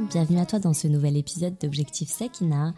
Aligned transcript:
bienvenue 0.00 0.40
à 0.40 0.46
toi 0.46 0.58
dans 0.58 0.72
ce 0.72 0.88
nouvel 0.88 1.16
épisode 1.16 1.54
d'Objectif 1.60 2.08
Sekina. 2.08 2.72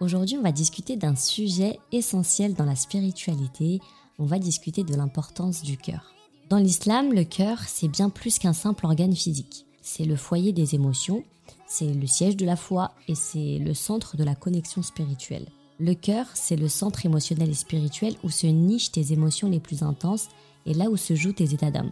Aujourd'hui, 0.00 0.38
on 0.38 0.42
va 0.42 0.52
discuter 0.52 0.96
d'un 0.96 1.14
sujet 1.14 1.78
essentiel 1.92 2.54
dans 2.54 2.64
la 2.64 2.76
spiritualité. 2.76 3.80
On 4.18 4.24
va 4.24 4.38
discuter 4.38 4.82
de 4.82 4.94
l'importance 4.94 5.62
du 5.62 5.76
cœur. 5.76 6.14
Dans 6.48 6.56
l'islam, 6.56 7.12
le 7.12 7.24
cœur, 7.24 7.60
c'est 7.66 7.88
bien 7.88 8.08
plus 8.08 8.38
qu'un 8.38 8.54
simple 8.54 8.86
organe 8.86 9.14
physique. 9.14 9.66
C'est 9.82 10.04
le 10.04 10.16
foyer 10.16 10.52
des 10.52 10.74
émotions, 10.74 11.24
c'est 11.66 11.92
le 11.92 12.06
siège 12.06 12.36
de 12.36 12.46
la 12.46 12.56
foi 12.56 12.92
et 13.06 13.14
c'est 13.14 13.58
le 13.58 13.74
centre 13.74 14.16
de 14.16 14.24
la 14.24 14.34
connexion 14.34 14.82
spirituelle. 14.82 15.46
Le 15.78 15.94
cœur, 15.94 16.26
c'est 16.32 16.56
le 16.56 16.68
centre 16.68 17.04
émotionnel 17.04 17.50
et 17.50 17.54
spirituel 17.54 18.14
où 18.24 18.30
se 18.30 18.46
nichent 18.46 18.92
tes 18.92 19.12
émotions 19.12 19.50
les 19.50 19.60
plus 19.60 19.82
intenses 19.82 20.28
et 20.64 20.72
là 20.72 20.88
où 20.88 20.96
se 20.96 21.14
jouent 21.14 21.34
tes 21.34 21.52
états 21.52 21.70
d'âme. 21.70 21.90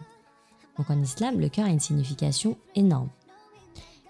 Donc 0.78 0.88
en 0.90 1.00
islam, 1.02 1.38
le 1.38 1.50
cœur 1.50 1.66
a 1.66 1.70
une 1.70 1.80
signification 1.80 2.56
énorme. 2.74 3.10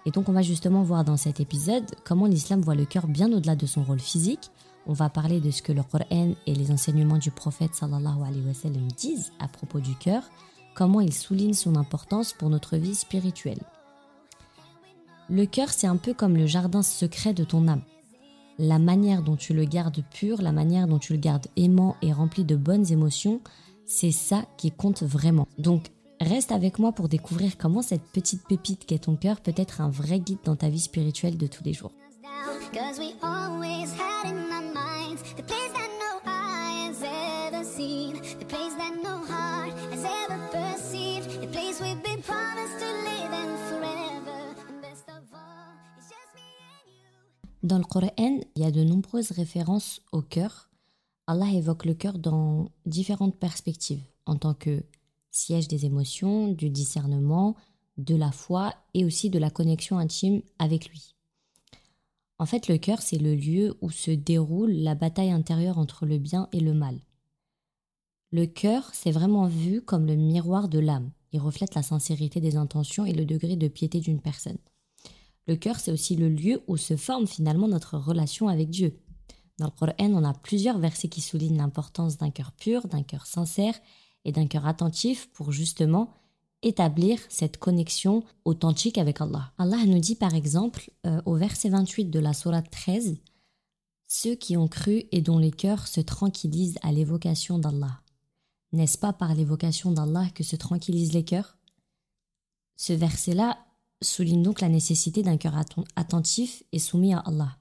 Et 0.05 0.11
donc 0.11 0.29
on 0.29 0.33
va 0.33 0.41
justement 0.41 0.83
voir 0.83 1.03
dans 1.03 1.17
cet 1.17 1.39
épisode 1.39 1.85
comment 2.03 2.27
l'islam 2.27 2.61
voit 2.61 2.75
le 2.75 2.85
cœur 2.85 3.07
bien 3.07 3.31
au-delà 3.31 3.55
de 3.55 3.65
son 3.65 3.83
rôle 3.83 3.99
physique. 3.99 4.51
On 4.87 4.93
va 4.93 5.09
parler 5.09 5.39
de 5.39 5.49
ce 5.49 5.63
que 5.63 5.71
le 5.71 5.81
Coran 5.81 6.33
et 6.45 6.53
les 6.53 6.71
enseignements 6.71 7.17
du 7.17 7.31
prophète 7.31 7.73
sallallahu 7.73 8.43
disent 8.95 9.31
à 9.39 9.47
propos 9.47 9.79
du 9.79 9.95
cœur, 9.95 10.23
comment 10.75 11.01
il 11.01 11.13
souligne 11.13 11.53
son 11.53 11.75
importance 11.75 12.33
pour 12.33 12.49
notre 12.49 12.77
vie 12.77 12.93
spirituelle. 12.93 13.61
Le 15.27 15.47
cœur, 15.47 15.69
c'est 15.69 15.87
un 15.87 15.97
peu 15.97 16.13
comme 16.13 16.37
le 16.37 16.45
jardin 16.45 16.83
secret 16.83 17.33
de 17.33 17.43
ton 17.43 17.67
âme. 17.67 17.81
La 18.59 18.77
manière 18.77 19.23
dont 19.23 19.35
tu 19.35 19.55
le 19.55 19.65
gardes 19.65 20.03
pur, 20.13 20.41
la 20.41 20.51
manière 20.51 20.87
dont 20.87 20.99
tu 20.99 21.13
le 21.13 21.19
gardes 21.19 21.47
aimant 21.57 21.95
et 22.03 22.13
rempli 22.13 22.45
de 22.45 22.55
bonnes 22.55 22.91
émotions, 22.91 23.41
c'est 23.85 24.11
ça 24.11 24.45
qui 24.57 24.71
compte 24.71 25.01
vraiment. 25.01 25.47
Donc 25.57 25.91
Reste 26.21 26.51
avec 26.51 26.79
moi 26.79 26.91
pour 26.91 27.09
découvrir 27.09 27.57
comment 27.57 27.81
cette 27.81 28.03
petite 28.03 28.47
pépite 28.47 28.85
qu'est 28.85 28.99
ton 28.99 29.15
cœur 29.15 29.41
peut 29.41 29.53
être 29.55 29.81
un 29.81 29.89
vrai 29.89 30.19
guide 30.19 30.39
dans 30.43 30.55
ta 30.55 30.69
vie 30.69 30.79
spirituelle 30.79 31.37
de 31.37 31.47
tous 31.47 31.63
les 31.63 31.73
jours. 31.73 31.91
Dans 47.63 47.79
le 47.79 47.83
Coran, 47.83 48.11
il 48.17 48.45
y 48.55 48.63
a 48.63 48.71
de 48.71 48.83
nombreuses 48.83 49.31
références 49.31 50.01
au 50.11 50.21
cœur. 50.21 50.69
Allah 51.27 51.49
évoque 51.51 51.85
le 51.85 51.95
cœur 51.95 52.19
dans 52.19 52.69
différentes 52.85 53.37
perspectives, 53.37 54.03
en 54.27 54.35
tant 54.35 54.53
que 54.53 54.83
siège 55.35 55.67
des 55.67 55.85
émotions, 55.85 56.51
du 56.51 56.69
discernement, 56.69 57.55
de 57.97 58.15
la 58.15 58.31
foi 58.31 58.73
et 58.93 59.05
aussi 59.05 59.29
de 59.29 59.39
la 59.39 59.49
connexion 59.49 59.97
intime 59.97 60.41
avec 60.59 60.89
lui. 60.89 61.15
En 62.37 62.45
fait, 62.45 62.67
le 62.67 62.77
cœur, 62.77 63.01
c'est 63.01 63.17
le 63.17 63.33
lieu 63.33 63.77
où 63.81 63.89
se 63.89 64.11
déroule 64.11 64.71
la 64.71 64.95
bataille 64.95 65.31
intérieure 65.31 65.77
entre 65.77 66.05
le 66.05 66.17
bien 66.17 66.49
et 66.51 66.59
le 66.59 66.73
mal. 66.73 66.99
Le 68.31 68.45
cœur, 68.45 68.89
c'est 68.93 69.11
vraiment 69.11 69.47
vu 69.47 69.81
comme 69.81 70.05
le 70.05 70.15
miroir 70.15 70.67
de 70.67 70.79
l'âme. 70.79 71.11
Il 71.31 71.39
reflète 71.39 71.75
la 71.75 71.83
sincérité 71.83 72.41
des 72.41 72.57
intentions 72.57 73.05
et 73.05 73.13
le 73.13 73.25
degré 73.25 73.55
de 73.55 73.67
piété 73.69 74.01
d'une 74.01 74.19
personne. 74.19 74.57
Le 75.47 75.55
cœur, 75.55 75.79
c'est 75.79 75.91
aussi 75.91 76.15
le 76.15 76.27
lieu 76.27 76.61
où 76.67 76.75
se 76.75 76.97
forme 76.97 77.27
finalement 77.27 77.67
notre 77.67 77.97
relation 77.97 78.49
avec 78.49 78.69
Dieu. 78.69 78.99
Dans 79.57 79.65
le 79.65 79.71
Coran, 79.71 79.93
on 79.99 80.23
a 80.25 80.33
plusieurs 80.33 80.79
versets 80.79 81.07
qui 81.07 81.21
soulignent 81.21 81.57
l'importance 81.57 82.17
d'un 82.17 82.31
cœur 82.31 82.51
pur, 82.51 82.87
d'un 82.87 83.03
cœur 83.03 83.25
sincère 83.25 83.75
et 84.25 84.31
d'un 84.31 84.47
cœur 84.47 84.67
attentif 84.67 85.29
pour 85.31 85.51
justement 85.51 86.13
établir 86.61 87.19
cette 87.29 87.57
connexion 87.57 88.23
authentique 88.43 88.97
avec 88.97 89.21
Allah. 89.21 89.53
Allah 89.57 89.85
nous 89.85 89.99
dit 89.99 90.15
par 90.15 90.33
exemple 90.33 90.91
euh, 91.05 91.21
au 91.25 91.35
verset 91.35 91.69
28 91.69 92.05
de 92.05 92.19
la 92.19 92.33
Sourate 92.33 92.69
13 92.71 93.17
Ceux 94.07 94.35
qui 94.35 94.57
ont 94.57 94.67
cru 94.67 95.03
et 95.11 95.21
dont 95.21 95.37
les 95.37 95.51
cœurs 95.51 95.87
se 95.87 96.01
tranquillisent 96.01 96.79
à 96.81 96.91
l'évocation 96.91 97.59
d'Allah. 97.59 98.01
N'est-ce 98.73 98.97
pas 98.97 99.13
par 99.13 99.35
l'évocation 99.35 99.91
d'Allah 99.91 100.27
que 100.33 100.43
se 100.43 100.55
tranquillisent 100.55 101.13
les 101.13 101.23
cœurs? 101.23 101.57
Ce 102.75 102.93
verset-là 102.93 103.57
souligne 104.01 104.43
donc 104.43 104.59
la 104.59 104.69
nécessité 104.69 105.23
d'un 105.23 105.37
cœur 105.37 105.55
attentif 105.95 106.63
et 106.71 106.79
soumis 106.79 107.13
à 107.13 107.19
Allah. 107.19 107.57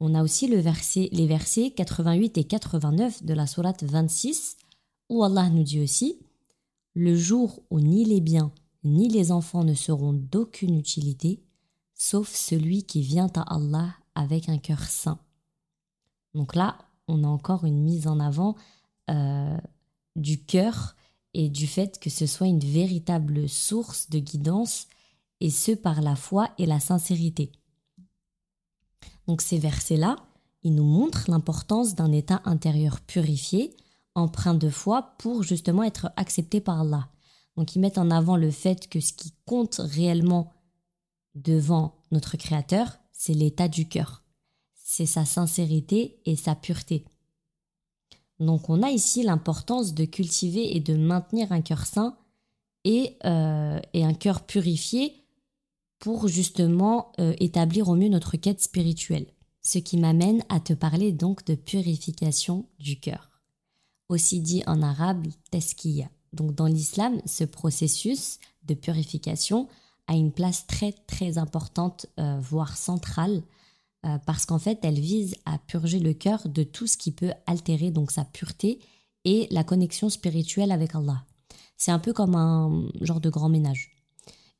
On 0.00 0.14
a 0.14 0.22
aussi 0.22 0.46
le 0.46 0.58
verset, 0.58 1.08
les 1.12 1.26
versets 1.26 1.70
88 1.70 2.38
et 2.38 2.44
89 2.44 3.24
de 3.24 3.34
la 3.34 3.46
Sourate 3.46 3.82
26 3.84 4.56
où 5.08 5.22
Allah 5.22 5.48
nous 5.48 5.62
dit 5.62 5.80
aussi 5.80 6.18
Le 6.94 7.16
jour 7.16 7.62
où 7.70 7.80
ni 7.80 8.04
les 8.04 8.20
biens 8.20 8.52
ni 8.84 9.08
les 9.08 9.32
enfants 9.32 9.64
ne 9.64 9.74
seront 9.74 10.12
d'aucune 10.12 10.76
utilité, 10.76 11.42
sauf 11.94 12.32
celui 12.34 12.84
qui 12.84 13.02
vient 13.02 13.30
à 13.34 13.54
Allah 13.54 13.94
avec 14.14 14.48
un 14.48 14.58
cœur 14.58 14.82
saint. 14.84 15.18
Donc 16.34 16.54
là, 16.54 16.78
on 17.06 17.24
a 17.24 17.26
encore 17.26 17.64
une 17.64 17.82
mise 17.82 18.06
en 18.06 18.20
avant 18.20 18.54
euh, 19.10 19.58
du 20.16 20.44
cœur 20.44 20.96
et 21.34 21.48
du 21.48 21.66
fait 21.66 21.98
que 21.98 22.10
ce 22.10 22.26
soit 22.26 22.46
une 22.46 22.60
véritable 22.60 23.48
source 23.48 24.10
de 24.10 24.18
guidance, 24.18 24.86
et 25.40 25.50
ce 25.50 25.70
par 25.70 26.00
la 26.00 26.16
foi 26.16 26.50
et 26.58 26.66
la 26.66 26.80
sincérité. 26.80 27.52
Donc 29.28 29.40
ces 29.40 29.58
versets-là, 29.58 30.16
ils 30.64 30.74
nous 30.74 30.84
montrent 30.84 31.30
l'importance 31.30 31.94
d'un 31.94 32.10
état 32.10 32.42
intérieur 32.44 33.00
purifié, 33.00 33.76
empreint 34.18 34.54
de 34.54 34.68
foi 34.68 35.14
pour 35.18 35.42
justement 35.42 35.82
être 35.82 36.10
accepté 36.16 36.60
par 36.60 36.80
Allah. 36.80 37.08
Donc 37.56 37.74
ils 37.74 37.80
mettent 37.80 37.98
en 37.98 38.10
avant 38.10 38.36
le 38.36 38.50
fait 38.50 38.88
que 38.88 39.00
ce 39.00 39.12
qui 39.12 39.32
compte 39.44 39.80
réellement 39.82 40.52
devant 41.34 42.04
notre 42.10 42.36
Créateur, 42.36 42.98
c'est 43.12 43.34
l'état 43.34 43.68
du 43.68 43.88
cœur. 43.88 44.22
C'est 44.74 45.06
sa 45.06 45.24
sincérité 45.24 46.20
et 46.24 46.36
sa 46.36 46.54
pureté. 46.54 47.04
Donc 48.38 48.70
on 48.70 48.82
a 48.82 48.90
ici 48.90 49.22
l'importance 49.22 49.94
de 49.94 50.04
cultiver 50.04 50.76
et 50.76 50.80
de 50.80 50.94
maintenir 50.94 51.50
un 51.50 51.60
cœur 51.60 51.86
saint 51.86 52.16
et, 52.84 53.16
euh, 53.24 53.80
et 53.92 54.04
un 54.04 54.14
cœur 54.14 54.46
purifié 54.46 55.24
pour 55.98 56.28
justement 56.28 57.12
euh, 57.18 57.34
établir 57.40 57.88
au 57.88 57.96
mieux 57.96 58.08
notre 58.08 58.36
quête 58.36 58.62
spirituelle. 58.62 59.26
Ce 59.62 59.78
qui 59.78 59.98
m'amène 59.98 60.44
à 60.48 60.60
te 60.60 60.72
parler 60.72 61.12
donc 61.12 61.44
de 61.44 61.56
purification 61.56 62.68
du 62.78 63.00
cœur 63.00 63.37
aussi 64.08 64.40
dit 64.40 64.62
en 64.66 64.82
arabe 64.82 65.26
teskiya. 65.50 66.10
Donc 66.32 66.54
dans 66.54 66.66
l'islam, 66.66 67.20
ce 67.26 67.44
processus 67.44 68.38
de 68.64 68.74
purification 68.74 69.68
a 70.06 70.14
une 70.14 70.32
place 70.32 70.66
très 70.66 70.92
très 70.92 71.38
importante, 71.38 72.06
euh, 72.18 72.38
voire 72.40 72.76
centrale, 72.76 73.42
euh, 74.06 74.18
parce 74.26 74.46
qu'en 74.46 74.58
fait, 74.58 74.78
elle 74.82 74.98
vise 74.98 75.34
à 75.44 75.58
purger 75.58 75.98
le 75.98 76.14
cœur 76.14 76.48
de 76.48 76.62
tout 76.62 76.86
ce 76.86 76.96
qui 76.96 77.12
peut 77.12 77.32
altérer 77.46 77.90
donc 77.90 78.10
sa 78.10 78.24
pureté 78.24 78.80
et 79.24 79.48
la 79.50 79.64
connexion 79.64 80.08
spirituelle 80.08 80.72
avec 80.72 80.94
Allah. 80.94 81.24
C'est 81.76 81.90
un 81.90 81.98
peu 81.98 82.12
comme 82.12 82.34
un 82.34 82.88
genre 83.00 83.20
de 83.20 83.30
grand 83.30 83.48
ménage. 83.48 83.92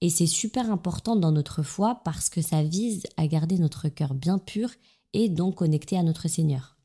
Et 0.00 0.10
c'est 0.10 0.26
super 0.26 0.70
important 0.70 1.16
dans 1.16 1.32
notre 1.32 1.62
foi 1.62 2.00
parce 2.04 2.28
que 2.28 2.42
ça 2.42 2.62
vise 2.62 3.02
à 3.16 3.26
garder 3.26 3.58
notre 3.58 3.88
cœur 3.88 4.14
bien 4.14 4.38
pur 4.38 4.70
et 5.12 5.28
donc 5.28 5.56
connecté 5.56 5.98
à 5.98 6.02
notre 6.02 6.28
Seigneur. 6.28 6.76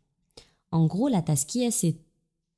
En 0.72 0.88
gros, 0.88 1.08
la 1.08 1.22
taskiya, 1.22 1.70
c'est 1.70 1.98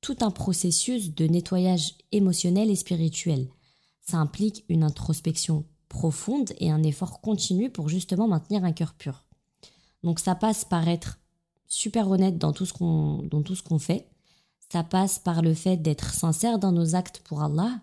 tout 0.00 0.16
un 0.20 0.30
processus 0.30 1.14
de 1.14 1.26
nettoyage 1.26 1.94
émotionnel 2.12 2.70
et 2.70 2.76
spirituel. 2.76 3.48
Ça 4.00 4.18
implique 4.18 4.64
une 4.68 4.84
introspection 4.84 5.64
profonde 5.88 6.52
et 6.58 6.70
un 6.70 6.82
effort 6.82 7.20
continu 7.20 7.70
pour 7.70 7.88
justement 7.88 8.28
maintenir 8.28 8.64
un 8.64 8.72
cœur 8.72 8.94
pur. 8.94 9.24
Donc 10.02 10.20
ça 10.20 10.34
passe 10.34 10.64
par 10.64 10.86
être 10.88 11.18
super 11.66 12.08
honnête 12.10 12.38
dans 12.38 12.52
tout 12.52 12.66
ce 12.66 12.72
qu'on 12.72 13.78
fait. 13.78 14.08
Ça 14.72 14.84
passe 14.84 15.18
par 15.18 15.42
le 15.42 15.54
fait 15.54 15.76
d'être 15.76 16.12
sincère 16.12 16.58
dans 16.58 16.72
nos 16.72 16.94
actes 16.94 17.20
pour 17.24 17.42
Allah 17.42 17.80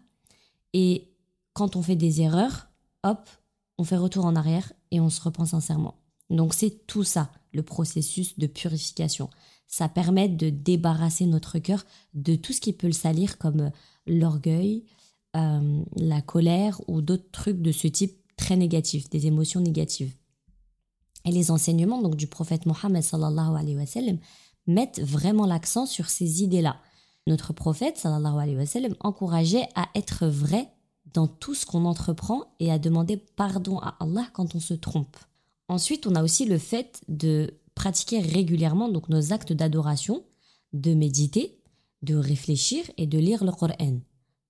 et 0.73 1.09
quand 1.53 1.75
on 1.75 1.81
fait 1.81 1.95
des 1.95 2.21
erreurs, 2.21 2.67
hop, 3.03 3.29
on 3.77 3.83
fait 3.83 3.97
retour 3.97 4.25
en 4.25 4.35
arrière 4.35 4.71
et 4.91 4.99
on 4.99 5.09
se 5.09 5.21
reprend 5.21 5.45
sincèrement. 5.45 5.95
Donc 6.29 6.53
c'est 6.53 6.87
tout 6.87 7.03
ça, 7.03 7.31
le 7.51 7.63
processus 7.63 8.37
de 8.37 8.47
purification 8.47 9.29
ça 9.73 9.89
permet 9.89 10.29
de 10.29 10.51
débarrasser 10.51 11.25
notre 11.25 11.57
cœur 11.57 11.83
de 12.13 12.35
tout 12.35 12.53
ce 12.53 12.61
qui 12.61 12.73
peut 12.73 12.85
le 12.85 12.93
salir 12.93 13.39
comme 13.39 13.59
euh, 13.61 13.69
l'orgueil, 14.05 14.85
euh, 15.35 15.81
la 15.95 16.21
colère 16.21 16.79
ou 16.87 17.01
d'autres 17.01 17.31
trucs 17.31 17.59
de 17.59 17.71
ce 17.71 17.87
type 17.87 18.15
très 18.37 18.55
négatifs, 18.55 19.09
des 19.09 19.25
émotions 19.25 19.61
négatives. 19.61 20.13
Et 21.25 21.31
les 21.31 21.49
enseignements 21.49 22.03
donc 22.03 22.15
du 22.15 22.27
prophète 22.27 22.67
Mohammed 22.67 23.01
sallallahu 23.01 23.55
alayhi 23.57 23.75
wa 23.75 23.87
sallam 23.87 24.19
mettent 24.67 25.01
vraiment 25.01 25.47
l'accent 25.47 25.87
sur 25.87 26.07
ces 26.07 26.43
idées-là. 26.43 26.77
Notre 27.25 27.51
prophète 27.51 27.97
sallallahu 27.97 28.37
alayhi 28.37 28.57
wa 28.57 28.67
sallam 28.67 28.93
encourageait 28.99 29.69
à 29.73 29.89
être 29.95 30.27
vrai 30.27 30.69
dans 31.15 31.25
tout 31.25 31.55
ce 31.55 31.65
qu'on 31.65 31.85
entreprend 31.85 32.43
et 32.59 32.71
à 32.71 32.77
demander 32.77 33.17
pardon 33.17 33.79
à 33.79 33.97
Allah 33.99 34.27
quand 34.33 34.53
on 34.53 34.59
se 34.59 34.75
trompe. 34.75 35.17
Ensuite, 35.67 36.05
on 36.05 36.13
a 36.13 36.21
aussi 36.21 36.45
le 36.45 36.59
fait 36.59 37.01
de 37.07 37.55
pratiquer 37.75 38.19
régulièrement 38.19 38.89
donc 38.89 39.09
nos 39.09 39.33
actes 39.33 39.53
d'adoration, 39.53 40.23
de 40.73 40.93
méditer, 40.93 41.59
de 42.01 42.15
réfléchir 42.15 42.83
et 42.97 43.07
de 43.07 43.17
lire 43.17 43.43
le 43.43 43.51
Coran. 43.51 43.99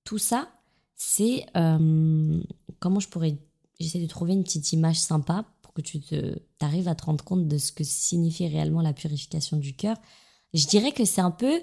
Tout 0.04 0.18
ça, 0.18 0.50
c'est 0.96 1.46
euh, 1.56 2.42
comment 2.80 3.00
je 3.00 3.08
pourrais 3.08 3.38
j'essaie 3.80 4.00
de 4.00 4.08
trouver 4.08 4.34
une 4.34 4.44
petite 4.44 4.72
image 4.74 5.00
sympa 5.00 5.46
pour 5.62 5.74
que 5.74 5.82
tu 5.82 6.00
te, 6.00 6.38
arrives 6.60 6.88
à 6.88 6.96
te 6.96 7.06
rendre 7.06 7.24
compte 7.24 7.48
de 7.48 7.58
ce 7.58 7.72
que 7.72 7.84
signifie 7.84 8.48
réellement 8.48 8.82
la 8.82 8.94
purification 8.94 9.58
du 9.58 9.76
cœur. 9.76 9.98
Je 10.54 10.66
dirais 10.68 10.92
que 10.92 11.06
c'est 11.06 11.22
un 11.22 11.32
peu 11.32 11.62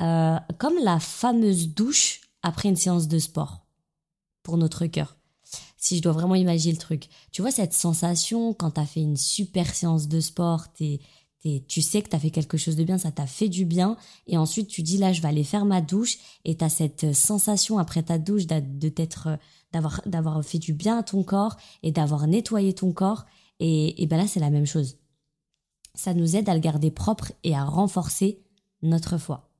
euh, 0.00 0.36
comme 0.58 0.74
la 0.82 0.98
fameuse 0.98 1.68
douche 1.68 2.22
après 2.42 2.68
une 2.68 2.76
séance 2.76 3.08
de 3.08 3.18
sport 3.18 3.64
pour 4.42 4.56
notre 4.56 4.86
cœur. 4.86 5.16
Si 5.82 5.96
je 5.96 6.02
dois 6.02 6.12
vraiment 6.12 6.36
imaginer 6.36 6.74
le 6.74 6.78
truc. 6.78 7.08
Tu 7.32 7.42
vois 7.42 7.50
cette 7.50 7.72
sensation 7.72 8.54
quand 8.54 8.70
tu 8.70 8.80
as 8.80 8.86
fait 8.86 9.00
une 9.00 9.16
super 9.16 9.74
séance 9.74 10.06
de 10.06 10.20
sport, 10.20 10.68
es, 10.78 11.00
tu 11.66 11.82
sais 11.82 12.02
que 12.02 12.08
tu 12.08 12.14
as 12.14 12.20
fait 12.20 12.30
quelque 12.30 12.56
chose 12.56 12.76
de 12.76 12.84
bien, 12.84 12.98
ça 12.98 13.10
t'a 13.10 13.26
fait 13.26 13.48
du 13.48 13.64
bien, 13.64 13.96
et 14.28 14.38
ensuite 14.38 14.68
tu 14.68 14.84
dis 14.84 14.96
là 14.96 15.12
je 15.12 15.20
vais 15.20 15.26
aller 15.26 15.42
faire 15.42 15.64
ma 15.64 15.80
douche, 15.80 16.18
et 16.44 16.56
tu 16.56 16.64
as 16.64 16.68
cette 16.68 17.12
sensation 17.14 17.78
après 17.78 18.04
ta 18.04 18.18
douche 18.18 18.46
de 18.46 18.88
t'être 18.90 19.40
d'avoir 19.72 20.02
d'avoir 20.06 20.44
fait 20.44 20.60
du 20.60 20.72
bien 20.72 20.98
à 20.98 21.02
ton 21.02 21.24
corps 21.24 21.56
et 21.82 21.90
d'avoir 21.90 22.28
nettoyé 22.28 22.72
ton 22.74 22.92
corps, 22.92 23.26
et, 23.58 24.00
et 24.00 24.06
ben 24.06 24.18
là 24.18 24.28
c'est 24.28 24.38
la 24.38 24.50
même 24.50 24.66
chose. 24.66 24.98
Ça 25.96 26.14
nous 26.14 26.36
aide 26.36 26.48
à 26.48 26.54
le 26.54 26.60
garder 26.60 26.92
propre 26.92 27.32
et 27.42 27.56
à 27.56 27.64
renforcer 27.64 28.40
notre 28.82 29.18
foi. 29.18 29.50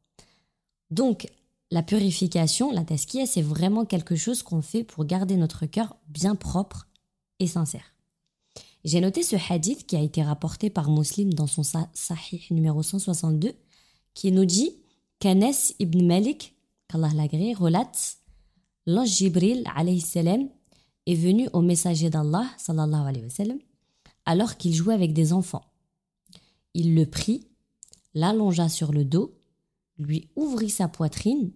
Donc 0.93 1.27
la 1.73 1.83
purification, 1.83 2.71
la 2.71 2.85
taskia, 2.85 3.25
c'est 3.25 3.41
vraiment 3.41 3.87
quelque 3.87 4.15
chose 4.15 4.43
qu'on 4.43 4.61
fait 4.61 4.85
pour 4.85 5.07
garder 5.07 5.39
notre 5.39 5.65
cœur 5.65 5.97
bien 6.07 6.35
propre 6.35 6.87
et 7.41 7.47
sincère. 7.47 7.95
J'ai 8.85 9.01
noté 9.01 9.23
ce 9.23 9.37
hadith 9.51 9.87
qui 9.87 9.97
a 9.97 10.03
été 10.03 10.23
rapporté 10.23 10.69
par 10.69 10.91
Muslim 10.91 11.33
dans 11.33 11.47
son 11.47 11.63
Sahih 11.63 12.43
numéro 12.51 12.83
162, 12.83 13.55
qui 14.13 14.33
nous 14.33 14.45
dit 14.45 14.83
qu'Anas 15.19 15.73
ibn 15.79 16.05
Malik, 16.05 16.55
qu'Allah 16.89 17.09
l'agrée, 17.15 17.55
relate 17.55 18.19
L'ange 18.85 19.09
Jibril 19.09 19.65
salam 20.01 20.51
est 21.07 21.15
venu 21.15 21.49
au 21.55 21.63
messager 21.63 22.11
d'Allah 22.11 22.45
sallallahu 22.59 23.09
alayhi 23.09 23.25
wa 23.25 23.55
alors 24.27 24.59
qu'il 24.59 24.75
jouait 24.75 24.95
avec 24.95 25.15
des 25.15 25.33
enfants. 25.33 25.65
Il 26.75 26.95
le 26.95 27.07
prit, 27.07 27.49
l'allongea 28.13 28.69
sur 28.69 28.93
le 28.93 29.07
dos, 29.07 29.39
lui 29.99 30.29
ouvrit 30.37 30.69
sa 30.69 30.87
poitrine 30.87 31.53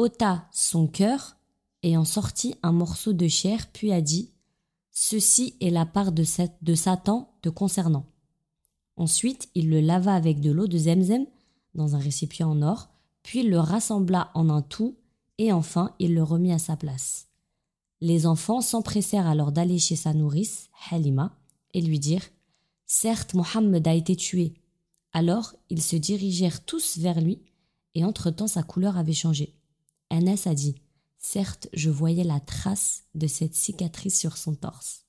ôta 0.00 0.48
son 0.50 0.86
cœur 0.86 1.36
et 1.82 1.96
en 1.96 2.06
sortit 2.06 2.54
un 2.62 2.72
morceau 2.72 3.12
de 3.12 3.28
chair, 3.28 3.70
puis 3.70 3.92
a 3.92 4.00
dit 4.00 4.32
Ceci 4.90 5.56
est 5.60 5.70
la 5.70 5.84
part 5.84 6.12
de, 6.12 6.24
de 6.62 6.74
Satan 6.74 7.34
te 7.42 7.50
concernant. 7.50 8.06
Ensuite, 8.96 9.50
il 9.54 9.68
le 9.68 9.80
lava 9.80 10.14
avec 10.14 10.40
de 10.40 10.50
l'eau 10.50 10.66
de 10.66 10.78
Zemzem 10.78 11.26
dans 11.74 11.96
un 11.96 11.98
récipient 11.98 12.50
en 12.50 12.62
or, 12.62 12.88
puis 13.22 13.42
le 13.42 13.58
rassembla 13.58 14.30
en 14.34 14.48
un 14.48 14.62
tout, 14.62 14.96
et 15.38 15.52
enfin 15.52 15.94
il 15.98 16.14
le 16.14 16.22
remit 16.22 16.52
à 16.52 16.58
sa 16.58 16.76
place. 16.76 17.28
Les 18.00 18.26
enfants 18.26 18.62
s'empressèrent 18.62 19.26
alors 19.26 19.52
d'aller 19.52 19.78
chez 19.78 19.96
sa 19.96 20.14
nourrice, 20.14 20.70
Halima, 20.90 21.36
et 21.74 21.82
lui 21.82 21.98
dirent 21.98 22.28
Certes, 22.86 23.34
Mohammed 23.34 23.86
a 23.86 23.94
été 23.94 24.16
tué. 24.16 24.54
Alors 25.12 25.54
ils 25.68 25.82
se 25.82 25.96
dirigèrent 25.96 26.64
tous 26.64 26.96
vers 26.96 27.20
lui, 27.20 27.42
et 27.94 28.04
entre-temps 28.04 28.46
sa 28.46 28.62
couleur 28.62 28.96
avait 28.96 29.12
changé. 29.12 29.59
Anas 30.10 30.42
a 30.46 30.54
dit 30.54 30.74
Certes, 31.18 31.68
je 31.74 31.90
voyais 31.90 32.24
la 32.24 32.40
trace 32.40 33.04
de 33.14 33.26
cette 33.26 33.54
cicatrice 33.54 34.18
sur 34.18 34.36
son 34.36 34.54
torse. 34.54 35.04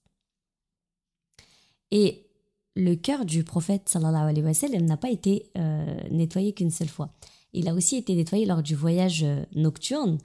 Et 1.92 2.28
le 2.76 2.96
cœur 2.96 3.26
du 3.26 3.44
prophète 3.44 3.90
sallallahu 3.90 4.30
alayhi 4.30 4.44
wa 4.44 4.80
n'a 4.80 4.98
pas 4.98 5.10
été 5.10 5.52
euh, 5.58 6.00
nettoyé 6.10 6.54
qu'une 6.54 6.72
seule 6.72 6.90
fois. 6.90 7.14
Il 7.54 7.68
a 7.68 7.74
aussi 7.74 7.98
été 7.98 8.16
nettoyé 8.16 8.46
lors 8.46 8.64
du 8.64 8.76
voyage 8.76 9.24
euh, 9.24 9.44
nocturne. 9.56 10.18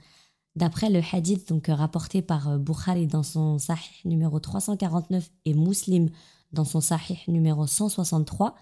D'après 0.55 0.89
le 0.89 1.01
hadith 1.11 1.49
donc 1.49 1.67
rapporté 1.67 2.21
par 2.21 2.49
euh, 2.49 2.57
Bukhari 2.57 3.07
dans 3.07 3.23
son 3.23 3.59
Sahih 3.59 4.01
numéro 4.05 4.39
349 4.39 5.29
et 5.45 5.53
Muslim 5.53 6.09
dans 6.53 6.65
son 6.65 6.81
Sahih 6.81 7.19
numéro 7.27 7.67
163, 7.67 8.55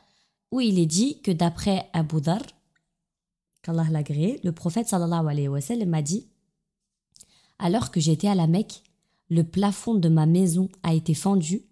où 0.51 0.61
il 0.61 0.79
est 0.79 0.87
dit 0.87 1.21
que 1.21 1.31
d'après 1.31 1.89
Abu 1.93 2.21
Dhar, 2.21 2.41
le 3.73 4.49
prophète 4.51 4.87
sallallahu 4.87 5.27
alayhi 5.27 5.47
wa 5.47 5.59
m'a 5.85 6.01
dit 6.01 6.27
Alors 7.59 7.91
que 7.91 7.99
j'étais 7.99 8.27
à 8.27 8.35
la 8.35 8.47
Mecque, 8.47 8.83
le 9.29 9.43
plafond 9.43 9.95
de 9.95 10.09
ma 10.09 10.25
maison 10.25 10.69
a 10.83 10.93
été 10.93 11.13
fendu. 11.13 11.63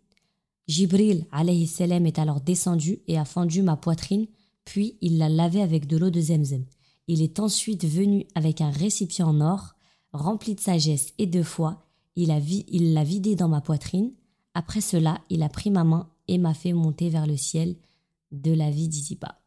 Jibril 0.68 1.26
alayhi 1.32 1.68
salam 1.68 2.06
est 2.06 2.20
alors 2.20 2.42
descendu 2.42 3.00
et 3.08 3.18
a 3.18 3.26
fendu 3.26 3.62
ma 3.62 3.76
poitrine, 3.76 4.28
puis 4.66 4.98
il 5.02 5.18
l'a 5.18 5.30
lavé 5.30 5.62
avec 5.62 5.88
de 5.88 5.98
l'eau 5.98 6.10
de 6.10 6.22
Zemzem. 6.22 6.66
Il 7.08 7.22
est 7.22 7.40
ensuite 7.40 7.86
venu 7.86 8.26
avec 8.34 8.62
un 8.62 8.72
récipient 8.72 9.28
en 9.28 9.42
or, 9.42 9.76
rempli 10.14 10.56
de 10.56 10.62
sagesse 10.62 11.14
et 11.18 11.28
de 11.28 11.44
foi. 11.44 11.86
Il 12.16 12.30
l'a 12.30 13.04
vidé 13.04 13.36
dans 13.36 13.50
ma 13.50 13.62
poitrine. 13.62 14.14
Après 14.54 14.82
cela, 14.82 15.20
il 15.30 15.44
a 15.44 15.50
pris 15.50 15.70
ma 15.70 15.84
main 15.84 16.10
et 16.28 16.38
m'a 16.38 16.54
fait 16.54 16.74
monter 16.74 17.10
vers 17.10 17.28
le 17.28 17.36
ciel 17.36 17.76
de 18.32 18.54
la 18.54 18.72
vie 18.72 18.88
d'Iziba. 18.88 19.43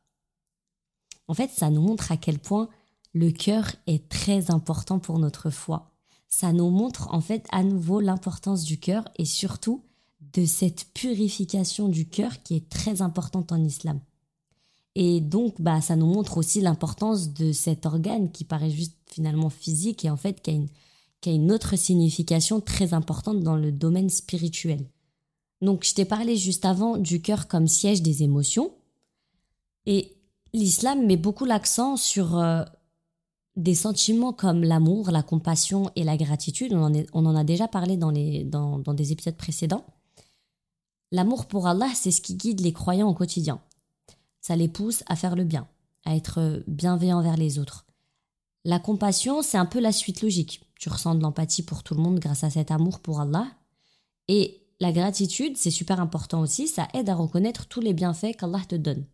En 1.29 1.35
fait, 1.35 1.51
ça 1.51 1.71
nous 1.71 1.81
montre 1.81 2.13
à 2.13 2.17
quel 2.17 2.39
point 2.39 2.69
le 3.13 3.31
cœur 3.31 3.75
est 3.87 4.09
très 4.09 4.51
important 4.51 4.99
pour 4.99 5.19
notre 5.19 5.51
foi. 5.51 5.93
Ça 6.29 6.53
nous 6.53 6.71
montre 6.71 7.13
en 7.15 7.21
fait 7.21 7.47
à 7.51 7.63
nouveau 7.63 8.01
l'importance 8.01 8.65
du 8.65 8.79
cœur 8.79 9.05
et 9.17 9.25
surtout 9.25 9.85
de 10.21 10.45
cette 10.45 10.87
purification 10.93 11.89
du 11.89 12.09
cœur 12.09 12.43
qui 12.43 12.57
est 12.57 12.69
très 12.69 13.01
importante 13.01 13.53
en 13.53 13.65
islam. 13.65 14.01
Et 14.95 15.21
donc, 15.21 15.61
bah, 15.61 15.81
ça 15.81 15.97
nous 15.97 16.07
montre 16.07 16.39
aussi 16.39 16.61
l'importance 16.61 17.33
de 17.33 17.53
cet 17.53 17.87
organe 17.87 18.31
qui 18.33 18.45
paraît 18.45 18.71
juste 18.71 18.97
finalement 19.07 19.51
physique 19.51 20.05
et 20.05 20.11
en 20.11 20.17
fait 20.17 20.41
qui 20.41 20.51
a 20.51 20.55
une, 20.55 20.69
qui 21.21 21.31
a 21.31 21.33
une 21.33 21.53
autre 21.53 21.77
signification 21.77 22.61
très 22.61 22.95
importante 22.95 23.43
dans 23.43 23.57
le 23.57 23.73
domaine 23.73 24.11
spirituel. 24.11 24.87
Donc, 25.63 25.85
je 25.85 25.95
t'ai 25.95 26.05
parlé 26.05 26.37
juste 26.37 26.65
avant 26.65 26.97
du 26.99 27.23
cœur 27.23 27.49
comme 27.49 27.67
siège 27.67 28.03
des 28.03 28.23
émotions. 28.23 28.73
Et 29.87 30.16
l'islam 30.53 31.07
met 31.07 31.17
beaucoup 31.17 31.45
l'accent 31.45 31.97
sur 31.97 32.39
euh, 32.39 32.63
des 33.57 33.75
sentiments 33.75 34.33
comme 34.33 34.63
l'amour, 34.63 35.11
la 35.11 35.23
compassion 35.23 35.91
et 35.97 36.05
la 36.05 36.17
gratitude. 36.17 36.73
On 36.75 37.27
en, 37.27 37.37
a 37.37 37.45
déjà 37.45 37.69
parlé 37.69 37.97
dans, 37.97 38.13
dans 38.13 38.95
des 38.95 39.13
épisodes 39.13 39.37
précédents. 39.37 39.85
L'amour 41.13 41.47
pour 41.47 41.67
Allah, 41.67 41.91
c'est 41.95 42.11
ce 42.11 42.21
qui 42.21 42.35
guide 42.35 42.61
les 42.61 42.73
croyants 42.73 43.09
au 43.09 43.15
quotidien. 43.15 43.61
Ça 44.41 44.57
les 44.57 44.69
pousse 44.69 45.03
à 45.07 45.17
faire 45.17 45.37
le 45.37 45.45
bien, 45.45 45.67
à 46.05 46.15
être 46.15 46.63
bienveillants 46.67 47.19
envers 47.19 47.37
les 47.37 47.59
autres. 47.59 47.87
La 48.65 48.79
compassion, 48.79 49.43
c'est 49.43 49.59
un 49.59 49.67
peu 49.67 49.81
la 49.81 49.93
suite 49.93 50.23
logique. 50.23 50.63
Tu 50.79 50.89
ressens 50.89 51.15
de 51.15 51.23
l'empathie 51.23 51.63
pour 51.63 51.83
tout 51.83 51.95
le 51.95 52.03
monde 52.03 52.19
grâce 52.19 52.45
à 52.45 52.51
cet 52.51 52.71
amour 52.71 53.01
pour 53.01 53.21
Allah. 53.21 53.47
Et 54.29 54.61
la 54.81 54.93
gratitude, 54.93 55.57
c'est 55.57 55.71
super 55.71 56.01
important 56.01 56.41
aussi, 56.41 56.69
ça 56.69 56.89
aide 56.93 57.09
à 57.09 57.15
reconnaître 57.15 57.67
tous 57.67 57.81
les 57.81 57.95
bienfaits 57.95 58.37
qu'Allah 58.37 58.63
te 58.69 58.75
donne. 58.75 59.07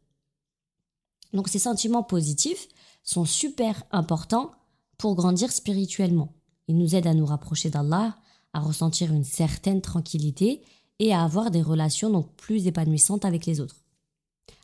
Donc 1.33 1.49
ces 1.49 1.59
sentiments 1.59 2.03
positifs 2.03 2.69
sont 3.03 3.25
super 3.25 3.83
importants 3.91 4.51
pour 4.99 5.15
grandir 5.15 5.51
spirituellement. 5.51 6.33
Ils 6.69 6.79
nous 6.79 6.95
aident 6.95 7.09
à 7.09 7.15
nous 7.15 7.27
rapprocher 7.27 7.71
d'Allah, 7.71 8.17
à 8.53 8.61
ressentir 8.61 9.13
une 9.13 9.25
certaine 9.25 9.81
tranquillité 9.81 10.63
et 10.99 11.13
à 11.13 11.23
avoir 11.23 11.51
des 11.51 11.63
relations 11.63 12.11
donc 12.11 12.31
plus 12.37 12.67
épanouissantes 12.67 13.25
avec 13.25 13.47
les 13.47 13.61
autres. 13.61 13.83